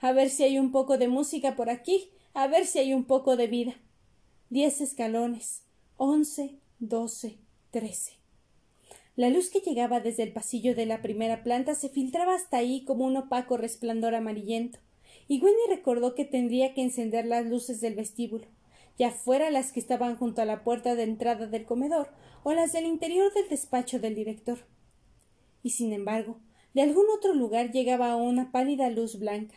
A 0.00 0.12
ver 0.12 0.30
si 0.30 0.44
hay 0.44 0.58
un 0.58 0.70
poco 0.70 0.96
de 0.96 1.08
música 1.08 1.56
por 1.56 1.70
aquí, 1.70 2.08
a 2.34 2.46
ver 2.46 2.66
si 2.66 2.78
hay 2.78 2.92
un 2.92 3.04
poco 3.04 3.36
de 3.36 3.46
vida. 3.46 3.74
Diez 4.50 4.80
escalones, 4.80 5.62
once, 5.96 6.58
doce, 6.78 7.38
trece. 7.70 8.12
La 9.16 9.30
luz 9.30 9.48
que 9.48 9.60
llegaba 9.60 10.00
desde 10.00 10.24
el 10.24 10.32
pasillo 10.32 10.74
de 10.74 10.86
la 10.86 11.00
primera 11.00 11.42
planta 11.42 11.74
se 11.74 11.88
filtraba 11.88 12.34
hasta 12.34 12.58
ahí 12.58 12.84
como 12.84 13.06
un 13.06 13.16
opaco 13.16 13.56
resplandor 13.56 14.14
amarillento, 14.14 14.78
y 15.28 15.40
Wendy 15.40 15.62
recordó 15.70 16.14
que 16.14 16.24
tendría 16.24 16.74
que 16.74 16.82
encender 16.82 17.24
las 17.24 17.46
luces 17.46 17.80
del 17.80 17.94
vestíbulo 17.94 18.46
ya 18.98 19.10
fuera 19.10 19.50
las 19.50 19.72
que 19.72 19.80
estaban 19.80 20.16
junto 20.16 20.42
a 20.42 20.44
la 20.44 20.62
puerta 20.62 20.94
de 20.94 21.02
entrada 21.02 21.46
del 21.46 21.64
comedor 21.64 22.08
o 22.42 22.52
las 22.52 22.72
del 22.72 22.86
interior 22.86 23.32
del 23.32 23.48
despacho 23.48 23.98
del 23.98 24.14
director. 24.14 24.58
Y 25.62 25.70
sin 25.70 25.92
embargo, 25.92 26.38
de 26.74 26.82
algún 26.82 27.06
otro 27.16 27.34
lugar 27.34 27.72
llegaba 27.72 28.16
una 28.16 28.52
pálida 28.52 28.90
luz 28.90 29.18
blanca. 29.18 29.56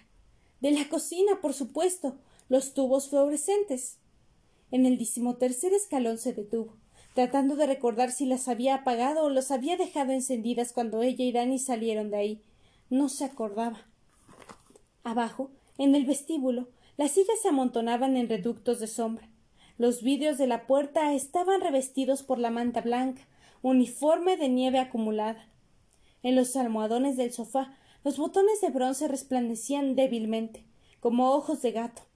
De 0.59 0.71
la 0.71 0.89
cocina, 0.89 1.39
por 1.41 1.53
supuesto, 1.53 2.17
los 2.49 2.73
tubos 2.73 3.09
fluorescentes. 3.09 3.99
En 4.71 4.85
el 4.85 4.97
decimotercer 4.97 5.73
escalón 5.73 6.17
se 6.17 6.33
detuvo, 6.33 6.77
tratando 7.13 7.55
de 7.55 7.67
recordar 7.67 8.11
si 8.11 8.25
las 8.25 8.47
había 8.47 8.75
apagado 8.75 9.23
o 9.23 9.29
las 9.29 9.51
había 9.51 9.77
dejado 9.77 10.11
encendidas 10.11 10.73
cuando 10.73 11.01
ella 11.01 11.23
y 11.23 11.31
Dani 11.31 11.59
salieron 11.59 12.09
de 12.09 12.17
ahí. 12.17 12.41
No 12.89 13.09
se 13.09 13.25
acordaba. 13.25 13.87
Abajo, 15.03 15.51
en 15.77 15.95
el 15.95 16.05
vestíbulo, 16.05 16.69
las 16.97 17.11
sillas 17.11 17.39
se 17.41 17.49
amontonaban 17.49 18.17
en 18.17 18.29
reductos 18.29 18.79
de 18.79 18.87
sombra. 18.87 19.29
Los 19.77 20.01
vidrios 20.01 20.37
de 20.37 20.47
la 20.47 20.65
puerta 20.65 21.13
estaban 21.13 21.61
revestidos 21.61 22.23
por 22.23 22.39
la 22.39 22.49
manta 22.49 22.81
blanca, 22.81 23.27
uniforme 23.61 24.37
de 24.37 24.49
nieve 24.49 24.79
acumulada. 24.79 25.49
En 26.23 26.35
los 26.35 26.55
almohadones 26.55 27.15
del 27.15 27.31
sofá 27.31 27.77
los 28.03 28.17
botones 28.17 28.61
de 28.61 28.69
bronce 28.69 29.07
resplandecían 29.07 29.95
débilmente, 29.95 30.65
como 30.99 31.33
ojos 31.33 31.61
de 31.61 31.73
gato. 31.73 32.06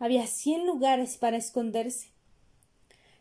Había 0.00 0.26
cien 0.26 0.66
lugares 0.66 1.18
para 1.18 1.36
esconderse. 1.36 2.08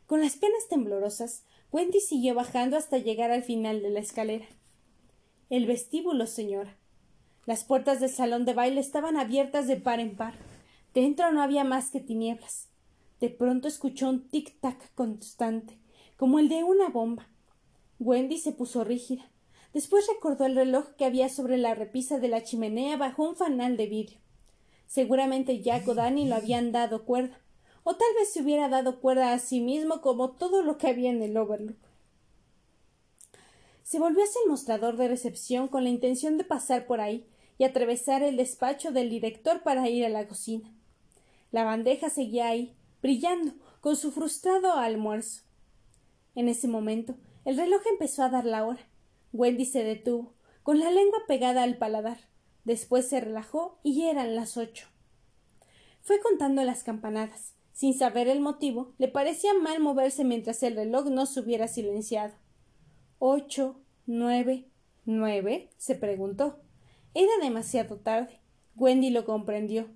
Con 0.08 0.22
las 0.22 0.38
penas 0.38 0.70
temblorosas, 0.70 1.44
Wendy 1.74 2.00
siguió 2.00 2.34
bajando 2.34 2.78
hasta 2.78 2.98
llegar 2.98 3.32
al 3.32 3.44
final 3.44 3.82
de 3.82 3.90
la 3.90 4.00
escalera. 4.00 4.46
El 5.50 5.66
vestíbulo, 5.66 6.26
señora. 6.26 6.78
Las 7.46 7.66
puertas 7.66 8.00
del 8.00 8.10
salón 8.10 8.46
de 8.46 8.54
baile 8.54 8.80
estaban 8.80 9.18
abiertas 9.18 9.68
de 9.68 9.76
par 9.76 10.00
en 10.00 10.16
par. 10.16 10.36
Dentro 10.94 11.30
no 11.34 11.42
había 11.42 11.66
más 11.66 11.92
que 11.92 12.00
tinieblas. 12.00 12.70
De 13.20 13.30
pronto 13.30 13.68
escuchó 13.68 14.08
un 14.08 14.30
tic-tac 14.30 14.78
constante, 14.96 15.78
como 16.16 16.40
el 16.40 16.48
de 16.48 16.64
una 16.64 16.88
bomba. 16.88 17.28
Wendy 18.00 18.38
se 18.38 18.54
puso 18.54 18.86
rígida. 18.86 19.30
Después 19.74 20.08
recordó 20.08 20.46
el 20.46 20.56
reloj 20.56 20.96
que 20.98 21.04
había 21.04 21.28
sobre 21.28 21.58
la 21.58 21.76
repisa 21.76 22.20
de 22.20 22.30
la 22.30 22.42
chimenea 22.42 22.96
bajo 22.96 23.28
un 23.28 23.36
fanal 23.36 23.76
de 23.76 23.88
vidrio. 23.88 24.20
Seguramente 24.90 25.62
Jack 25.62 25.88
o 25.88 25.94
Danny 25.94 26.28
lo 26.28 26.36
habían 26.36 26.72
dado 26.72 27.06
cuerda, 27.06 27.40
o 27.84 27.96
tal 27.96 28.08
vez 28.18 28.34
se 28.34 28.42
hubiera 28.42 28.70
dado 28.70 29.00
cuerda 29.00 29.34
a 29.34 29.38
sí 29.38 29.62
mismo 29.62 30.02
como 30.02 30.32
todo 30.32 30.64
lo 30.64 30.80
que 30.80 30.88
había 30.88 31.12
en 31.12 31.22
el 31.22 31.38
Overlook. 31.38 31.78
Se 33.84 34.00
volvió 34.00 34.24
hacia 34.24 34.42
el 34.44 34.50
mostrador 34.50 34.98
de 34.98 35.08
recepción 35.08 35.68
con 35.68 35.84
la 35.84 35.92
intención 35.92 36.40
de 36.40 36.44
pasar 36.44 36.88
por 36.88 37.02
ahí 37.02 37.28
y 37.60 37.66
atravesar 37.66 38.24
el 38.24 38.36
despacho 38.36 38.92
del 38.92 39.12
director 39.12 39.62
para 39.62 39.88
ir 39.88 40.06
a 40.06 40.10
la 40.10 40.28
cocina. 40.28 40.74
La 41.52 41.66
bandeja 41.66 42.10
seguía 42.10 42.48
ahí, 42.48 42.76
brillando, 43.00 43.54
con 43.82 43.96
su 43.96 44.12
frustrado 44.12 44.74
almuerzo. 44.74 45.44
En 46.34 46.50
ese 46.50 46.68
momento, 46.68 47.14
el 47.46 47.58
reloj 47.58 47.84
empezó 47.92 48.24
a 48.24 48.30
dar 48.30 48.46
la 48.46 48.66
hora. 48.66 48.82
Wendy 49.34 49.66
se 49.66 49.84
detuvo, 49.84 50.34
con 50.64 50.80
la 50.80 50.90
lengua 50.90 51.20
pegada 51.28 51.62
al 51.62 51.78
paladar. 51.78 52.29
Después 52.70 53.10
se 53.10 53.20
relajó 53.20 53.80
y 53.82 54.04
eran 54.04 54.36
las 54.36 54.56
ocho. 54.56 54.86
Fue 56.02 56.20
contando 56.20 56.64
las 56.64 56.84
campanadas. 56.84 57.56
Sin 57.74 57.96
saber 57.96 58.28
el 58.28 58.42
motivo, 58.42 58.94
le 59.00 59.08
parecía 59.08 59.56
mal 59.56 59.80
moverse 59.80 60.24
mientras 60.24 60.62
el 60.62 60.76
reloj 60.76 61.08
no 61.08 61.26
se 61.26 61.40
hubiera 61.40 61.68
silenciado. 61.68 62.36
Ocho, 63.18 63.82
nueve, 64.06 64.70
nueve, 65.06 65.72
se 65.78 65.96
preguntó. 65.96 66.60
Era 67.16 67.32
demasiado 67.42 68.02
tarde. 68.02 68.40
Wendy 68.76 69.10
lo 69.10 69.26
comprendió. 69.26 69.90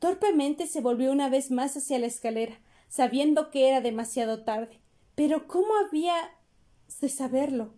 Torpemente 0.00 0.66
se 0.66 0.80
volvió 0.80 1.12
una 1.12 1.28
vez 1.28 1.52
más 1.52 1.76
hacia 1.76 2.00
la 2.00 2.06
escalera, 2.06 2.58
sabiendo 2.88 3.52
que 3.52 3.68
era 3.68 3.80
demasiado 3.80 4.42
tarde. 4.42 4.80
Pero 5.14 5.46
¿cómo 5.46 5.76
había 5.76 6.16
de 7.00 7.08
saberlo? 7.08 7.74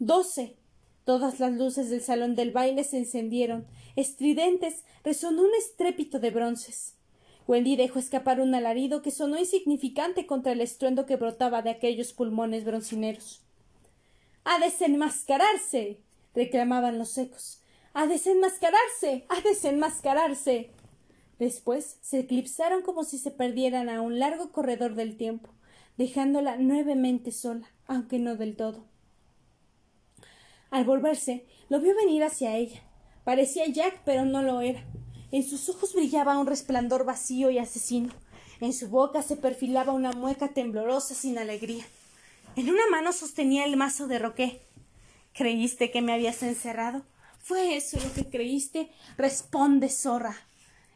Doce. 0.00 0.56
Todas 1.06 1.38
las 1.38 1.52
luces 1.52 1.88
del 1.88 2.02
salón 2.02 2.34
del 2.34 2.50
baile 2.50 2.82
se 2.82 2.98
encendieron. 2.98 3.64
Estridentes 3.94 4.82
resonó 5.04 5.42
un 5.42 5.54
estrépito 5.56 6.18
de 6.18 6.32
bronces. 6.32 6.96
Wendy 7.46 7.76
dejó 7.76 8.00
escapar 8.00 8.40
un 8.40 8.56
alarido 8.56 9.02
que 9.02 9.12
sonó 9.12 9.38
insignificante 9.38 10.26
contra 10.26 10.50
el 10.50 10.60
estruendo 10.60 11.06
que 11.06 11.14
brotaba 11.14 11.62
de 11.62 11.70
aquellos 11.70 12.12
pulmones 12.12 12.64
broncineros. 12.64 13.44
¡A 14.42 14.58
desenmascararse! 14.58 16.00
reclamaban 16.34 16.98
los 16.98 17.16
ecos. 17.18 17.60
¡A 17.94 18.08
desenmascararse! 18.08 19.26
¡A 19.28 19.40
desenmascararse! 19.42 20.70
Después 21.38 21.98
se 22.00 22.18
eclipsaron 22.18 22.82
como 22.82 23.04
si 23.04 23.18
se 23.18 23.30
perdieran 23.30 23.90
a 23.90 24.00
un 24.00 24.18
largo 24.18 24.50
corredor 24.50 24.96
del 24.96 25.16
tiempo, 25.16 25.50
dejándola 25.98 26.56
nuevamente 26.56 27.30
sola, 27.30 27.70
aunque 27.86 28.18
no 28.18 28.34
del 28.34 28.56
todo. 28.56 28.95
Al 30.76 30.84
volverse, 30.84 31.46
lo 31.70 31.80
vio 31.80 31.96
venir 31.96 32.22
hacia 32.22 32.54
ella. 32.54 32.82
Parecía 33.24 33.64
Jack, 33.66 34.02
pero 34.04 34.26
no 34.26 34.42
lo 34.42 34.60
era. 34.60 34.84
En 35.32 35.42
sus 35.42 35.70
ojos 35.70 35.94
brillaba 35.94 36.36
un 36.36 36.46
resplandor 36.46 37.06
vacío 37.06 37.48
y 37.50 37.56
asesino. 37.56 38.12
En 38.60 38.74
su 38.74 38.90
boca 38.90 39.22
se 39.22 39.38
perfilaba 39.38 39.94
una 39.94 40.12
mueca 40.12 40.48
temblorosa 40.48 41.14
sin 41.14 41.38
alegría. 41.38 41.82
En 42.56 42.68
una 42.68 42.86
mano 42.90 43.14
sostenía 43.14 43.64
el 43.64 43.78
mazo 43.78 44.06
de 44.06 44.18
roqué. 44.18 44.66
¿Creíste 45.32 45.90
que 45.90 46.02
me 46.02 46.12
habías 46.12 46.42
encerrado? 46.42 47.06
¿Fue 47.38 47.74
eso 47.74 47.96
lo 47.98 48.12
que 48.12 48.28
creíste? 48.28 48.90
Responde, 49.16 49.88
zorra. 49.88 50.36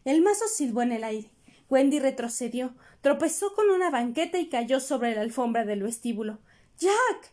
El 0.04 0.20
mazo 0.20 0.44
silbó 0.46 0.82
en 0.82 0.92
el 0.92 1.04
aire. 1.04 1.30
Wendy 1.70 2.00
retrocedió, 2.00 2.74
tropezó 3.00 3.54
con 3.54 3.70
una 3.70 3.88
banqueta 3.88 4.38
y 4.38 4.50
cayó 4.50 4.78
sobre 4.78 5.14
la 5.14 5.22
alfombra 5.22 5.64
del 5.64 5.84
vestíbulo. 5.84 6.38
Jack. 6.78 7.32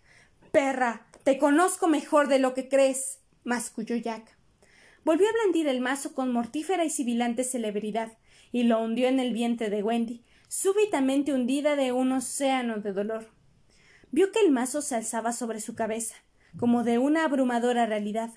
Perra. 0.54 1.07
Te 1.28 1.38
conozco 1.38 1.90
mejor 1.90 2.30
de 2.30 2.40
lo 2.40 2.54
que 2.54 2.70
crees. 2.70 3.20
masculló 3.44 3.98
Jack. 3.98 4.38
Volvió 5.04 5.28
a 5.28 5.34
blandir 5.34 5.68
el 5.68 5.82
mazo 5.82 6.14
con 6.14 6.32
mortífera 6.32 6.86
y 6.86 6.90
sibilante 6.90 7.44
celebridad, 7.44 8.18
y 8.54 8.64
lo 8.64 8.82
hundió 8.82 9.10
en 9.10 9.20
el 9.20 9.34
vientre 9.34 9.70
de 9.70 9.84
Wendy, 9.84 10.24
súbitamente 10.48 11.34
hundida 11.34 11.76
de 11.76 11.92
un 11.92 12.14
océano 12.14 12.78
de 12.78 12.94
dolor. 12.94 13.28
Vio 14.10 14.32
que 14.32 14.40
el 14.40 14.52
mazo 14.52 14.82
se 14.82 14.96
alzaba 14.96 15.34
sobre 15.34 15.60
su 15.60 15.76
cabeza, 15.76 16.16
como 16.58 16.86
de 16.86 16.98
una 16.98 17.26
abrumadora 17.26 17.86
realidad. 17.86 18.32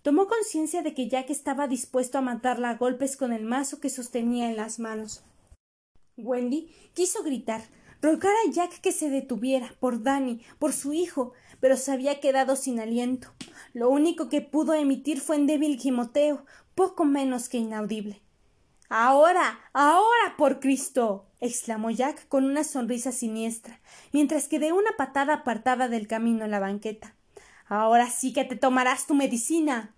Tomó 0.00 0.26
conciencia 0.26 0.80
de 0.80 0.94
que 0.94 1.10
Jack 1.10 1.28
estaba 1.28 1.68
dispuesto 1.68 2.16
a 2.16 2.22
matarla 2.22 2.70
a 2.70 2.76
golpes 2.76 3.18
con 3.18 3.34
el 3.34 3.44
mazo 3.44 3.80
que 3.80 3.90
sostenía 3.90 4.48
en 4.48 4.56
las 4.56 4.78
manos. 4.78 5.24
Wendy 6.16 6.74
quiso 6.94 7.22
gritar, 7.22 7.64
rogar 8.00 8.32
a 8.46 8.50
Jack 8.50 8.80
que 8.80 8.92
se 8.92 9.10
detuviera, 9.10 9.74
por 9.78 10.02
Danny, 10.02 10.40
por 10.58 10.72
su 10.72 10.94
hijo, 10.94 11.34
pero 11.64 11.78
se 11.78 11.92
había 11.92 12.20
quedado 12.20 12.56
sin 12.56 12.78
aliento. 12.78 13.32
Lo 13.72 13.88
único 13.88 14.28
que 14.28 14.42
pudo 14.42 14.74
emitir 14.74 15.22
fue 15.22 15.38
un 15.38 15.46
débil 15.46 15.78
gimoteo, 15.78 16.44
poco 16.74 17.06
menos 17.06 17.48
que 17.48 17.56
inaudible. 17.56 18.20
Ahora, 18.90 19.60
ahora, 19.72 20.36
por 20.36 20.60
Cristo. 20.60 21.24
exclamó 21.40 21.88
Jack 21.88 22.28
con 22.28 22.44
una 22.44 22.64
sonrisa 22.64 23.12
siniestra, 23.12 23.80
mientras 24.12 24.46
que 24.46 24.58
de 24.58 24.72
una 24.72 24.90
patada 24.98 25.36
apartaba 25.36 25.88
del 25.88 26.06
camino 26.06 26.46
la 26.46 26.60
banqueta. 26.60 27.16
Ahora 27.66 28.10
sí 28.10 28.34
que 28.34 28.44
te 28.44 28.56
tomarás 28.56 29.06
tu 29.06 29.14
medicina. 29.14 29.94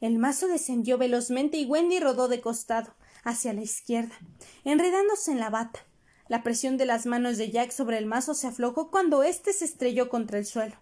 El 0.00 0.18
mazo 0.18 0.48
descendió 0.48 0.96
velozmente 0.96 1.58
y 1.58 1.66
Wendy 1.66 2.00
rodó 2.00 2.26
de 2.28 2.40
costado, 2.40 2.94
hacia 3.22 3.52
la 3.52 3.60
izquierda, 3.60 4.18
enredándose 4.64 5.30
en 5.30 5.40
la 5.40 5.50
bata. 5.50 5.80
La 6.28 6.42
presión 6.42 6.78
de 6.78 6.86
las 6.86 7.04
manos 7.04 7.36
de 7.36 7.50
Jack 7.50 7.70
sobre 7.70 7.98
el 7.98 8.06
mazo 8.06 8.32
se 8.32 8.46
aflojó 8.46 8.90
cuando 8.90 9.22
éste 9.22 9.52
se 9.52 9.66
estrelló 9.66 10.08
contra 10.08 10.38
el 10.38 10.46
suelo. 10.46 10.76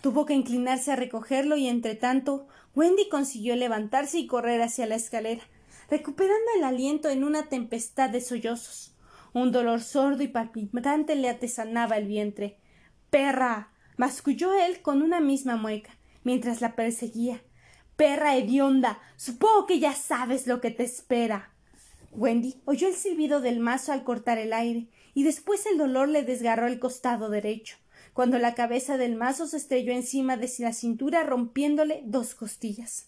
Tuvo 0.00 0.26
que 0.26 0.34
inclinarse 0.34 0.92
a 0.92 0.96
recogerlo 0.96 1.56
y 1.56 1.68
entre 1.68 1.94
tanto 1.94 2.46
Wendy 2.74 3.08
consiguió 3.08 3.56
levantarse 3.56 4.18
y 4.18 4.26
correr 4.26 4.62
hacia 4.62 4.86
la 4.86 4.94
escalera, 4.94 5.42
recuperando 5.90 6.46
el 6.56 6.64
aliento 6.64 7.08
en 7.08 7.24
una 7.24 7.48
tempestad 7.48 8.10
de 8.10 8.20
sollozos. 8.20 8.94
Un 9.32 9.52
dolor 9.52 9.80
sordo 9.80 10.22
y 10.22 10.28
palpitante 10.28 11.16
le 11.16 11.28
atesanaba 11.28 11.96
el 11.96 12.06
vientre. 12.06 12.58
Perra 13.10 13.72
masculló 13.96 14.54
él 14.54 14.80
con 14.80 15.02
una 15.02 15.20
misma 15.20 15.56
mueca, 15.56 15.98
mientras 16.24 16.60
la 16.60 16.76
perseguía. 16.76 17.42
Perra 17.96 18.36
hedionda. 18.36 19.00
Supongo 19.16 19.66
que 19.66 19.80
ya 19.80 19.92
sabes 19.92 20.46
lo 20.46 20.60
que 20.60 20.70
te 20.70 20.84
espera. 20.84 21.52
Wendy 22.12 22.60
oyó 22.64 22.88
el 22.88 22.94
silbido 22.94 23.40
del 23.40 23.58
mazo 23.58 23.92
al 23.92 24.04
cortar 24.04 24.38
el 24.38 24.52
aire, 24.52 24.88
y 25.14 25.24
después 25.24 25.66
el 25.66 25.78
dolor 25.78 26.08
le 26.08 26.22
desgarró 26.22 26.68
el 26.68 26.78
costado 26.78 27.28
derecho, 27.28 27.76
cuando 28.18 28.40
la 28.40 28.56
cabeza 28.56 28.96
del 28.96 29.14
mazo 29.14 29.46
se 29.46 29.58
estrelló 29.58 29.92
encima 29.92 30.36
de 30.36 30.50
la 30.58 30.72
cintura 30.72 31.22
rompiéndole 31.22 32.02
dos 32.04 32.34
costillas. 32.34 33.06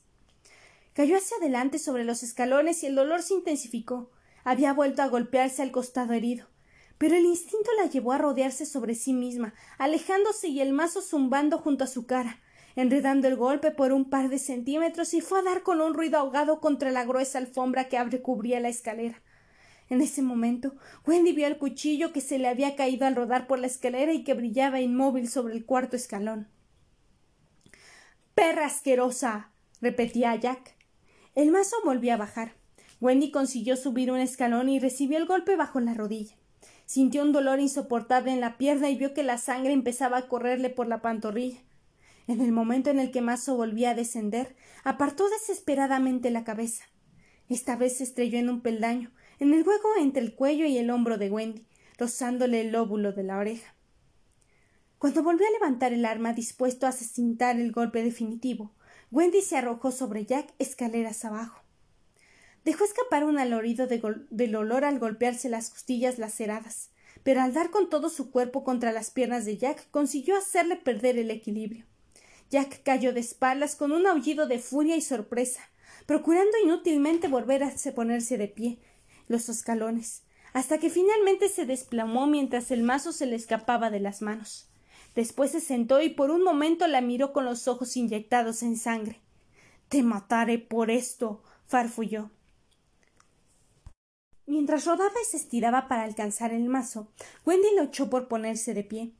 Cayó 0.92 1.16
hacia 1.16 1.36
adelante 1.38 1.80
sobre 1.80 2.04
los 2.04 2.22
escalones 2.22 2.84
y 2.84 2.86
el 2.86 2.94
dolor 2.94 3.20
se 3.20 3.34
intensificó. 3.34 4.12
Había 4.44 4.72
vuelto 4.72 5.02
a 5.02 5.08
golpearse 5.08 5.62
al 5.62 5.72
costado 5.72 6.12
herido. 6.12 6.46
Pero 6.96 7.16
el 7.16 7.24
instinto 7.24 7.70
la 7.76 7.90
llevó 7.90 8.12
a 8.12 8.18
rodearse 8.18 8.64
sobre 8.66 8.94
sí 8.94 9.12
misma, 9.12 9.52
alejándose 9.78 10.46
y 10.46 10.60
el 10.60 10.72
mazo 10.72 11.02
zumbando 11.02 11.58
junto 11.58 11.82
a 11.82 11.88
su 11.88 12.06
cara, 12.06 12.38
enredando 12.76 13.26
el 13.26 13.34
golpe 13.34 13.72
por 13.72 13.92
un 13.92 14.10
par 14.10 14.28
de 14.28 14.38
centímetros 14.38 15.12
y 15.12 15.22
fue 15.22 15.40
a 15.40 15.42
dar 15.42 15.64
con 15.64 15.80
un 15.80 15.92
ruido 15.92 16.20
ahogado 16.20 16.60
contra 16.60 16.92
la 16.92 17.04
gruesa 17.04 17.38
alfombra 17.38 17.88
que 17.88 18.22
cubría 18.22 18.60
la 18.60 18.68
escalera. 18.68 19.20
En 19.90 20.00
ese 20.00 20.22
momento, 20.22 20.76
Wendy 21.04 21.32
vio 21.32 21.48
el 21.48 21.58
cuchillo 21.58 22.12
que 22.12 22.20
se 22.20 22.38
le 22.38 22.48
había 22.48 22.76
caído 22.76 23.06
al 23.06 23.16
rodar 23.16 23.48
por 23.48 23.58
la 23.58 23.66
escalera 23.66 24.12
y 24.12 24.22
que 24.22 24.34
brillaba 24.34 24.80
inmóvil 24.80 25.28
sobre 25.28 25.54
el 25.54 25.66
cuarto 25.66 25.96
escalón. 25.96 26.46
Perra 28.34 28.66
asquerosa. 28.66 29.50
repetía 29.80 30.34
Jack. 30.36 30.76
El 31.34 31.50
mazo 31.50 31.76
volvió 31.84 32.14
a 32.14 32.16
bajar. 32.16 32.54
Wendy 33.00 33.32
consiguió 33.32 33.76
subir 33.76 34.12
un 34.12 34.18
escalón 34.18 34.68
y 34.68 34.78
recibió 34.78 35.18
el 35.18 35.26
golpe 35.26 35.56
bajo 35.56 35.80
la 35.80 35.94
rodilla. 35.94 36.36
Sintió 36.86 37.22
un 37.22 37.32
dolor 37.32 37.58
insoportable 37.60 38.32
en 38.32 38.40
la 38.40 38.58
pierna 38.58 38.90
y 38.90 38.96
vio 38.96 39.12
que 39.12 39.22
la 39.22 39.38
sangre 39.38 39.72
empezaba 39.72 40.18
a 40.18 40.28
correrle 40.28 40.70
por 40.70 40.86
la 40.86 41.02
pantorrilla. 41.02 41.60
En 42.28 42.40
el 42.40 42.52
momento 42.52 42.90
en 42.90 43.00
el 43.00 43.10
que 43.10 43.22
Mazo 43.22 43.56
volvía 43.56 43.90
a 43.90 43.94
descender, 43.94 44.54
apartó 44.84 45.28
desesperadamente 45.28 46.30
la 46.30 46.44
cabeza. 46.44 46.84
Esta 47.48 47.74
vez 47.74 47.96
se 47.96 48.04
estrelló 48.04 48.38
en 48.38 48.48
un 48.48 48.60
peldaño, 48.60 49.10
en 49.40 49.54
el 49.54 49.66
hueco 49.66 49.88
entre 49.98 50.22
el 50.22 50.34
cuello 50.34 50.66
y 50.66 50.76
el 50.76 50.90
hombro 50.90 51.16
de 51.16 51.30
Wendy, 51.30 51.66
rozándole 51.98 52.60
el 52.60 52.72
lóbulo 52.72 53.12
de 53.12 53.24
la 53.24 53.38
oreja. 53.38 53.74
Cuando 54.98 55.22
volvió 55.22 55.46
a 55.46 55.50
levantar 55.50 55.94
el 55.94 56.04
arma 56.04 56.34
dispuesto 56.34 56.84
a 56.84 56.90
asesintar 56.90 57.58
el 57.58 57.72
golpe 57.72 58.02
definitivo, 58.02 58.70
Wendy 59.10 59.40
se 59.40 59.56
arrojó 59.56 59.92
sobre 59.92 60.26
Jack 60.26 60.52
escaleras 60.58 61.24
abajo. 61.24 61.62
Dejó 62.66 62.84
escapar 62.84 63.24
un 63.24 63.38
alorido 63.38 63.86
del 63.86 64.56
olor 64.56 64.84
al 64.84 64.98
golpearse 64.98 65.48
las 65.48 65.70
costillas 65.70 66.18
laceradas, 66.18 66.90
pero 67.22 67.40
al 67.40 67.54
dar 67.54 67.70
con 67.70 67.88
todo 67.88 68.10
su 68.10 68.30
cuerpo 68.30 68.62
contra 68.62 68.92
las 68.92 69.10
piernas 69.10 69.46
de 69.46 69.56
Jack 69.56 69.90
consiguió 69.90 70.36
hacerle 70.36 70.76
perder 70.76 71.18
el 71.18 71.30
equilibrio. 71.30 71.86
Jack 72.50 72.82
cayó 72.82 73.14
de 73.14 73.20
espaldas 73.20 73.74
con 73.74 73.92
un 73.92 74.06
aullido 74.06 74.46
de 74.46 74.58
furia 74.58 74.96
y 74.96 75.00
sorpresa, 75.00 75.62
procurando 76.04 76.58
inútilmente 76.62 77.28
volver 77.28 77.64
a 77.64 77.72
ponerse 77.94 78.36
de 78.36 78.48
pie 78.48 78.78
los 79.30 79.48
escalones, 79.48 80.24
hasta 80.52 80.78
que 80.78 80.90
finalmente 80.90 81.48
se 81.48 81.64
desplomó 81.64 82.26
mientras 82.26 82.72
el 82.72 82.82
mazo 82.82 83.12
se 83.12 83.26
le 83.26 83.36
escapaba 83.36 83.88
de 83.88 84.00
las 84.00 84.22
manos. 84.22 84.68
Después 85.14 85.52
se 85.52 85.60
sentó 85.60 86.02
y 86.02 86.08
por 86.10 86.32
un 86.32 86.42
momento 86.42 86.88
la 86.88 87.00
miró 87.00 87.32
con 87.32 87.44
los 87.44 87.68
ojos 87.68 87.96
inyectados 87.96 88.64
en 88.64 88.76
sangre. 88.76 89.20
Te 89.88 90.02
mataré 90.02 90.58
por 90.58 90.90
esto. 90.90 91.42
farfulló. 91.66 92.30
Mientras 94.46 94.84
rodaba 94.84 95.14
y 95.22 95.24
se 95.24 95.36
estiraba 95.36 95.86
para 95.86 96.02
alcanzar 96.02 96.52
el 96.52 96.64
mazo, 96.64 97.12
Wendy 97.46 97.68
luchó 97.78 98.10
por 98.10 98.26
ponerse 98.26 98.74
de 98.74 98.82
pie. 98.82 99.12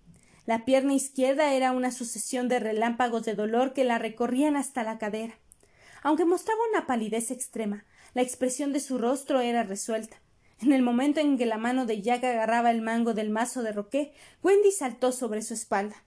La 0.45 0.65
pierna 0.65 0.95
izquierda 0.95 1.53
era 1.53 1.71
una 1.71 1.93
sucesión 1.93 2.49
de 2.49 2.59
relámpagos 2.59 3.25
de 3.25 3.37
dolor 3.37 3.73
que 3.73 3.85
la 3.85 3.99
recorrían 3.99 4.57
hasta 4.57 4.83
la 4.83 4.99
cadera. 4.99 5.39
Aunque 6.03 6.25
mostraba 6.25 6.61
una 6.71 6.87
palidez 6.87 7.31
extrema, 7.31 7.85
la 8.15 8.23
expresión 8.23 8.73
de 8.73 8.81
su 8.81 8.99
rostro 8.99 9.41
era 9.41 9.63
resuelta. 9.63 10.21
En 10.61 10.73
el 10.73 10.83
momento 10.83 11.21
en 11.21 11.39
que 11.39 11.47
la 11.47 11.57
mano 11.57 11.87
de 11.87 12.03
Jack 12.03 12.25
agarraba 12.25 12.71
el 12.71 12.83
mango 12.83 13.15
del 13.15 13.31
mazo 13.31 13.63
de 13.63 13.73
Roqué, 13.73 14.13
Wendy 14.43 14.73
saltó 14.73 15.13
sobre 15.13 15.43
su 15.43 15.55
espalda. 15.55 16.05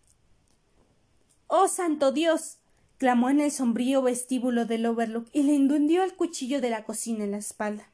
¡Oh, 1.47 1.67
santo 1.67 2.11
Dios! 2.11 2.57
clamó 2.97 3.29
en 3.29 3.41
el 3.41 3.51
sombrío 3.51 4.01
vestíbulo 4.01 4.65
del 4.65 4.85
Overlook 4.85 5.27
y 5.33 5.43
le 5.43 5.53
hundió 5.55 6.03
el 6.03 6.15
cuchillo 6.15 6.61
de 6.61 6.69
la 6.69 6.85
cocina 6.85 7.23
en 7.23 7.31
la 7.31 7.37
espalda. 7.37 7.89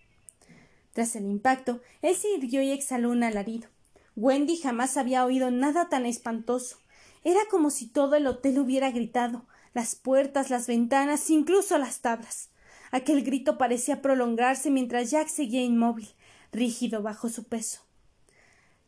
Tras 0.93 1.15
el 1.15 1.25
impacto, 1.25 1.81
él 2.01 2.15
se 2.15 2.29
irguió 2.29 2.61
y 2.61 2.71
exhaló 2.71 3.09
un 3.09 3.23
alarido. 3.23 3.69
Wendy 4.15 4.57
jamás 4.57 4.97
había 4.97 5.25
oído 5.25 5.49
nada 5.49 5.89
tan 5.89 6.05
espantoso. 6.05 6.77
Era 7.23 7.39
como 7.49 7.69
si 7.69 7.87
todo 7.87 8.15
el 8.15 8.27
hotel 8.27 8.59
hubiera 8.59 8.91
gritado, 8.91 9.45
las 9.73 9.95
puertas, 9.95 10.49
las 10.49 10.67
ventanas, 10.67 11.29
incluso 11.29 11.77
las 11.77 12.01
tablas. 12.01 12.49
Aquel 12.91 13.23
grito 13.23 13.57
parecía 13.57 14.01
prolongarse 14.01 14.71
mientras 14.71 15.11
Jack 15.11 15.27
seguía 15.27 15.61
inmóvil, 15.61 16.09
rígido 16.51 17.01
bajo 17.01 17.29
su 17.29 17.43
peso. 17.43 17.81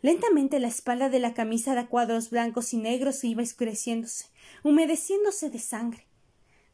Lentamente 0.02 0.60
la 0.60 0.67
espalda 0.67 1.10
de 1.10 1.20
la 1.20 1.36
camisa 1.36 1.76
de 1.76 1.86
cuadros 1.86 2.32
blancos 2.32 2.74
y 2.74 2.78
negros 2.78 3.24
iba 3.24 3.44
escureciéndose, 3.44 4.26
humedeciéndose 4.63 5.52
de 5.52 5.60
sangre. 5.60 6.08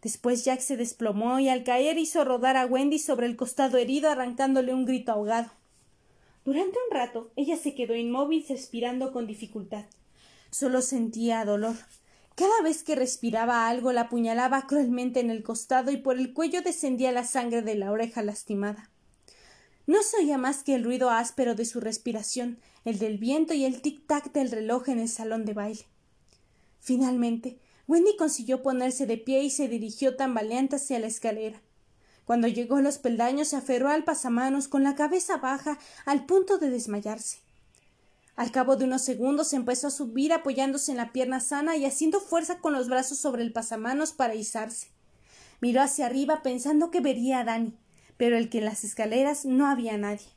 Después 0.02 0.46
Jack 0.46 0.62
se 0.62 0.78
desplomó 0.78 1.40
y 1.40 1.50
al 1.50 1.64
caer 1.66 1.98
hizo 1.98 2.24
rodar 2.24 2.56
a 2.56 2.66
Wendy 2.66 3.00
sobre 3.00 3.26
el 3.26 3.36
costado 3.36 3.78
herido 3.78 4.10
arrancándole 4.10 4.74
un 4.74 4.86
grito 4.86 5.12
ahogado. 5.12 5.52
Durante 6.46 6.78
un 6.88 6.96
rato 6.96 7.32
ella 7.36 7.58
se 7.58 7.76
quedó 7.76 7.96
inmóvil 7.96 8.46
respirando 8.48 9.12
con 9.12 9.28
dificultad. 9.28 9.86
Solo 10.50 10.82
sentía 10.82 11.44
dolor. 11.44 11.76
Cada 12.38 12.62
vez 12.62 12.84
que 12.84 12.94
respiraba 12.94 13.68
algo 13.68 13.92
la 13.92 14.02
apuñalaba 14.02 14.68
cruelmente 14.68 15.20
en 15.20 15.32
el 15.32 15.42
costado 15.42 15.90
y 15.90 15.98
por 15.98 16.20
el 16.20 16.34
cuello 16.34 16.62
descendía 16.62 17.12
la 17.12 17.26
sangre 17.26 17.64
de 17.64 17.74
la 17.74 17.92
oreja 17.92 18.22
lastimada. 18.22 18.92
No 19.88 20.04
se 20.04 20.18
oía 20.18 20.38
más 20.38 20.62
que 20.62 20.76
el 20.76 20.84
ruido 20.84 21.10
áspero 21.10 21.56
de 21.56 21.66
su 21.66 21.80
respiración, 21.80 22.60
el 22.86 23.00
del 23.00 23.18
viento 23.18 23.56
y 23.56 23.66
el 23.66 23.82
tic-tac 23.82 24.32
del 24.34 24.52
reloj 24.52 24.88
en 24.88 25.00
el 25.00 25.10
salón 25.10 25.46
de 25.46 25.56
baile. 25.56 25.88
Finalmente, 26.80 27.58
Wendy 27.88 28.16
consiguió 28.18 28.62
ponerse 28.62 29.08
de 29.08 29.18
pie 29.18 29.42
y 29.42 29.50
se 29.50 29.68
dirigió 29.68 30.16
tambaleante 30.16 30.76
hacia 30.76 31.00
la 31.00 31.08
escalera. 31.08 31.64
Cuando 32.24 32.48
llegó 32.48 32.76
a 32.76 32.84
los 32.84 33.00
peldaños 33.00 33.48
se 33.48 33.56
aferró 33.56 33.90
al 33.90 34.04
pasamanos 34.04 34.68
con 34.68 34.84
la 34.84 34.94
cabeza 34.94 35.38
baja 35.38 35.80
al 36.06 36.28
punto 36.28 36.60
de 36.60 36.70
desmayarse. 36.70 37.47
Al 38.38 38.52
cabo 38.52 38.76
de 38.76 38.86
unos 38.86 39.02
segundos 39.02 39.52
empezó 39.54 39.88
a 39.88 39.92
subir 39.92 40.32
apoyándose 40.32 40.92
en 40.92 40.98
la 40.98 41.12
pierna 41.12 41.40
sana 41.40 41.76
y 41.76 41.86
haciendo 41.86 42.20
fuerza 42.20 42.60
con 42.60 42.72
los 42.72 42.88
brazos 42.88 43.18
sobre 43.18 43.42
el 43.42 43.52
pasamanos 43.52 44.14
para 44.14 44.36
izarse. 44.36 44.90
Miró 45.60 45.82
hacia 45.82 46.06
arriba 46.06 46.44
pensando 46.44 46.92
que 46.92 47.02
vería 47.02 47.40
a 47.40 47.44
Dani, 47.44 47.76
pero 48.16 48.38
el 48.38 48.50
que 48.50 48.60
en 48.60 48.66
las 48.66 48.84
escaleras 48.84 49.46
no 49.46 49.66
había 49.66 49.98
nadie. 49.98 50.28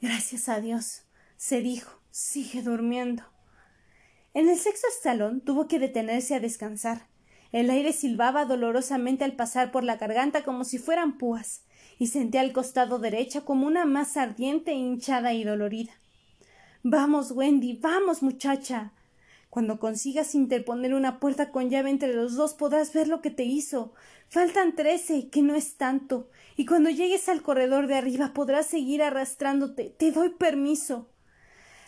Gracias 0.00 0.48
a 0.48 0.60
Dios, 0.60 1.02
se 1.36 1.60
dijo, 1.60 2.00
sigue 2.10 2.62
durmiendo. 2.62 3.22
En 4.34 4.48
el 4.48 4.58
sexto 4.58 4.88
salón 5.00 5.40
tuvo 5.40 5.68
que 5.68 5.78
detenerse 5.78 6.34
a 6.34 6.40
descansar. 6.40 7.06
El 7.52 7.70
aire 7.70 7.92
silbaba 7.92 8.44
dolorosamente 8.44 9.22
al 9.22 9.36
pasar 9.36 9.70
por 9.70 9.84
la 9.84 9.98
garganta 9.98 10.42
como 10.42 10.64
si 10.64 10.78
fueran 10.78 11.16
púas, 11.16 11.62
y 11.96 12.08
sentía 12.08 12.40
al 12.40 12.52
costado 12.52 12.98
derecho 12.98 13.44
como 13.44 13.68
una 13.68 13.84
masa 13.84 14.22
ardiente, 14.22 14.72
hinchada 14.72 15.32
y 15.32 15.44
dolorida. 15.44 15.92
Vamos, 16.86 17.30
Wendy, 17.30 17.78
vamos, 17.80 18.22
muchacha. 18.22 18.92
Cuando 19.48 19.80
consigas 19.80 20.34
interponer 20.34 20.92
una 20.92 21.18
puerta 21.18 21.50
con 21.50 21.70
llave 21.70 21.88
entre 21.88 22.12
los 22.12 22.34
dos 22.34 22.52
podrás 22.52 22.92
ver 22.92 23.08
lo 23.08 23.22
que 23.22 23.30
te 23.30 23.44
hizo. 23.44 23.94
Faltan 24.28 24.76
trece, 24.76 25.30
que 25.30 25.40
no 25.40 25.54
es 25.54 25.78
tanto. 25.78 26.28
Y 26.56 26.66
cuando 26.66 26.90
llegues 26.90 27.30
al 27.30 27.40
corredor 27.40 27.86
de 27.86 27.94
arriba 27.94 28.34
podrás 28.34 28.66
seguir 28.66 29.02
arrastrándote. 29.02 29.94
Te 29.96 30.12
doy 30.12 30.28
permiso. 30.28 31.08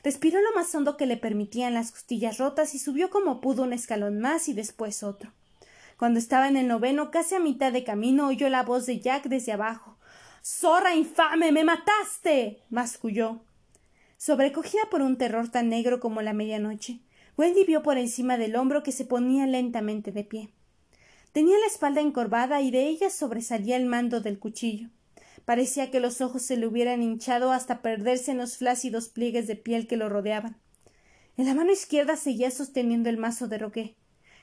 Respiró 0.02 0.40
lo 0.40 0.54
más 0.54 0.74
hondo 0.74 0.96
que 0.96 1.04
le 1.04 1.18
permitían 1.18 1.74
las 1.74 1.92
costillas 1.92 2.38
rotas 2.38 2.74
y 2.74 2.78
subió 2.78 3.10
como 3.10 3.42
pudo 3.42 3.64
un 3.64 3.74
escalón 3.74 4.18
más 4.18 4.48
y 4.48 4.54
después 4.54 5.02
otro. 5.02 5.30
Cuando 5.98 6.18
estaba 6.18 6.48
en 6.48 6.56
el 6.56 6.68
noveno, 6.68 7.10
casi 7.10 7.34
a 7.34 7.38
mitad 7.38 7.70
de 7.70 7.84
camino, 7.84 8.28
oyó 8.28 8.48
la 8.48 8.62
voz 8.62 8.86
de 8.86 8.98
Jack 8.98 9.24
desde 9.24 9.52
abajo. 9.52 9.98
Zorra 10.42 10.94
infame. 10.94 11.52
me 11.52 11.64
mataste. 11.64 12.62
masculló. 12.70 13.42
Sobrecogida 14.18 14.82
por 14.90 15.02
un 15.02 15.18
terror 15.18 15.48
tan 15.48 15.68
negro 15.68 16.00
como 16.00 16.22
la 16.22 16.32
medianoche, 16.32 17.00
Wendy 17.36 17.64
vio 17.64 17.82
por 17.82 17.98
encima 17.98 18.38
del 18.38 18.56
hombro 18.56 18.82
que 18.82 18.92
se 18.92 19.04
ponía 19.04 19.46
lentamente 19.46 20.12
de 20.12 20.24
pie. 20.24 20.50
Tenía 21.32 21.58
la 21.58 21.66
espalda 21.66 22.00
encorvada 22.00 22.62
y 22.62 22.70
de 22.70 22.86
ella 22.88 23.10
sobresalía 23.10 23.76
el 23.76 23.86
mando 23.86 24.20
del 24.20 24.38
cuchillo. 24.38 24.88
Parecía 25.44 25.90
que 25.90 26.00
los 26.00 26.20
ojos 26.20 26.42
se 26.42 26.56
le 26.56 26.66
hubieran 26.66 27.02
hinchado 27.02 27.52
hasta 27.52 27.82
perderse 27.82 28.30
en 28.30 28.38
los 28.38 28.56
flácidos 28.56 29.08
pliegues 29.08 29.46
de 29.46 29.56
piel 29.56 29.86
que 29.86 29.96
lo 29.96 30.08
rodeaban. 30.08 30.56
En 31.36 31.44
la 31.44 31.54
mano 31.54 31.72
izquierda 31.72 32.16
seguía 32.16 32.50
sosteniendo 32.50 33.10
el 33.10 33.18
mazo 33.18 33.46
de 33.48 33.58
roqué 33.58 33.96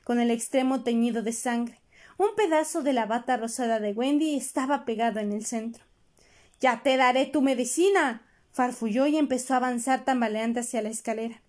con 0.03 0.19
el 0.19 0.31
extremo 0.31 0.83
teñido 0.83 1.23
de 1.23 1.31
sangre. 1.31 1.79
Un 2.17 2.35
pedazo 2.35 2.83
de 2.83 2.93
la 2.93 3.05
bata 3.05 3.37
rosada 3.37 3.79
de 3.79 3.93
Wendy 3.93 4.35
estaba 4.35 4.85
pegado 4.85 5.19
en 5.19 5.31
el 5.31 5.45
centro. 5.45 5.83
Ya 6.59 6.83
te 6.83 6.97
daré 6.97 7.25
tu 7.25 7.41
medicina. 7.41 8.25
Farfulló 8.53 9.07
y 9.07 9.17
empezó 9.17 9.55
a 9.55 9.57
avanzar 9.57 10.05
tambaleante 10.05 10.61
hacia 10.61 10.81
la 10.81 10.89
escalera. 10.89 11.41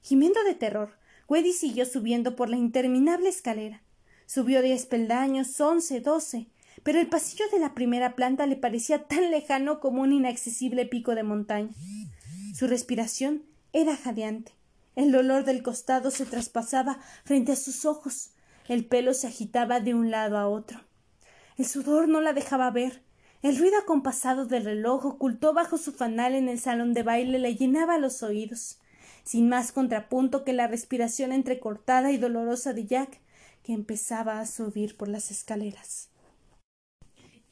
Gimiendo 0.00 0.42
de 0.44 0.54
terror, 0.54 0.96
Wendy 1.28 1.52
siguió 1.52 1.84
subiendo 1.84 2.36
por 2.36 2.48
la 2.48 2.56
interminable 2.56 3.28
escalera. 3.28 3.82
Subió 4.26 4.62
diez 4.62 4.86
peldaños, 4.86 5.60
once, 5.60 6.00
doce, 6.00 6.48
pero 6.82 7.00
el 7.00 7.08
pasillo 7.08 7.44
de 7.52 7.58
la 7.58 7.74
primera 7.74 8.14
planta 8.14 8.46
le 8.46 8.56
parecía 8.56 9.06
tan 9.06 9.30
lejano 9.30 9.80
como 9.80 10.02
un 10.02 10.12
inaccesible 10.12 10.86
pico 10.86 11.14
de 11.14 11.24
montaña. 11.24 11.70
Su 12.54 12.66
respiración 12.66 13.44
era 13.72 13.96
jadeante. 13.96 14.52
El 14.96 15.12
dolor 15.12 15.44
del 15.44 15.62
costado 15.62 16.10
se 16.10 16.26
traspasaba 16.26 17.00
frente 17.24 17.52
a 17.52 17.56
sus 17.56 17.84
ojos. 17.84 18.30
El 18.68 18.84
pelo 18.86 19.14
se 19.14 19.26
agitaba 19.26 19.80
de 19.80 19.94
un 19.94 20.10
lado 20.10 20.38
a 20.38 20.48
otro. 20.48 20.80
El 21.56 21.66
sudor 21.66 22.08
no 22.08 22.20
la 22.20 22.32
dejaba 22.32 22.70
ver. 22.70 23.02
El 23.42 23.56
ruido 23.56 23.78
acompasado 23.78 24.44
del 24.44 24.64
reloj 24.64 25.06
ocultó 25.06 25.54
bajo 25.54 25.78
su 25.78 25.92
fanal 25.92 26.34
en 26.34 26.50
el 26.50 26.60
salón 26.60 26.92
de 26.92 27.02
baile 27.02 27.38
le 27.38 27.54
llenaba 27.54 27.96
los 27.96 28.22
oídos, 28.22 28.78
sin 29.24 29.48
más 29.48 29.72
contrapunto 29.72 30.44
que 30.44 30.52
la 30.52 30.66
respiración 30.66 31.32
entrecortada 31.32 32.12
y 32.12 32.18
dolorosa 32.18 32.74
de 32.74 32.84
Jack, 32.84 33.18
que 33.62 33.72
empezaba 33.72 34.40
a 34.40 34.46
subir 34.46 34.94
por 34.98 35.08
las 35.08 35.30
escaleras. 35.30 36.09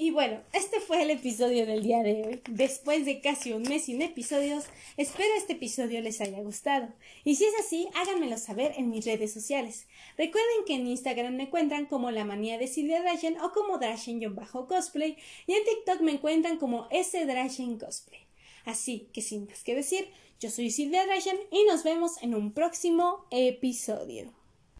Y 0.00 0.12
bueno, 0.12 0.40
este 0.52 0.78
fue 0.78 1.02
el 1.02 1.10
episodio 1.10 1.66
del 1.66 1.82
día 1.82 2.04
de 2.04 2.22
hoy. 2.24 2.42
Después 2.48 3.04
de 3.04 3.20
casi 3.20 3.52
un 3.52 3.62
mes 3.62 3.86
sin 3.86 4.00
episodios, 4.00 4.66
espero 4.96 5.28
este 5.36 5.54
episodio 5.54 6.00
les 6.00 6.20
haya 6.20 6.38
gustado. 6.38 6.94
Y 7.24 7.34
si 7.34 7.44
es 7.44 7.54
así, 7.58 7.88
háganmelo 7.96 8.38
saber 8.38 8.74
en 8.76 8.90
mis 8.90 9.04
redes 9.04 9.32
sociales. 9.32 9.88
Recuerden 10.16 10.64
que 10.68 10.74
en 10.74 10.86
Instagram 10.86 11.34
me 11.34 11.42
encuentran 11.42 11.86
como 11.86 12.12
La 12.12 12.24
Manía 12.24 12.58
de 12.58 12.68
Silvia 12.68 13.02
Drashen 13.02 13.40
o 13.40 13.50
como 13.50 13.80
Drashen-cosplay 13.80 15.16
y 15.48 15.52
en 15.52 15.64
TikTok 15.64 16.00
me 16.02 16.12
encuentran 16.12 16.58
como 16.58 16.86
S 16.92 17.18
Cosplay. 17.80 18.20
Así 18.66 19.08
que 19.12 19.20
sin 19.20 19.46
más 19.46 19.64
que 19.64 19.74
decir, 19.74 20.08
yo 20.38 20.48
soy 20.48 20.70
Silvia 20.70 21.06
Drashen 21.06 21.40
y 21.50 21.64
nos 21.64 21.82
vemos 21.82 22.22
en 22.22 22.36
un 22.36 22.52
próximo 22.52 23.26
episodio. 23.32 24.37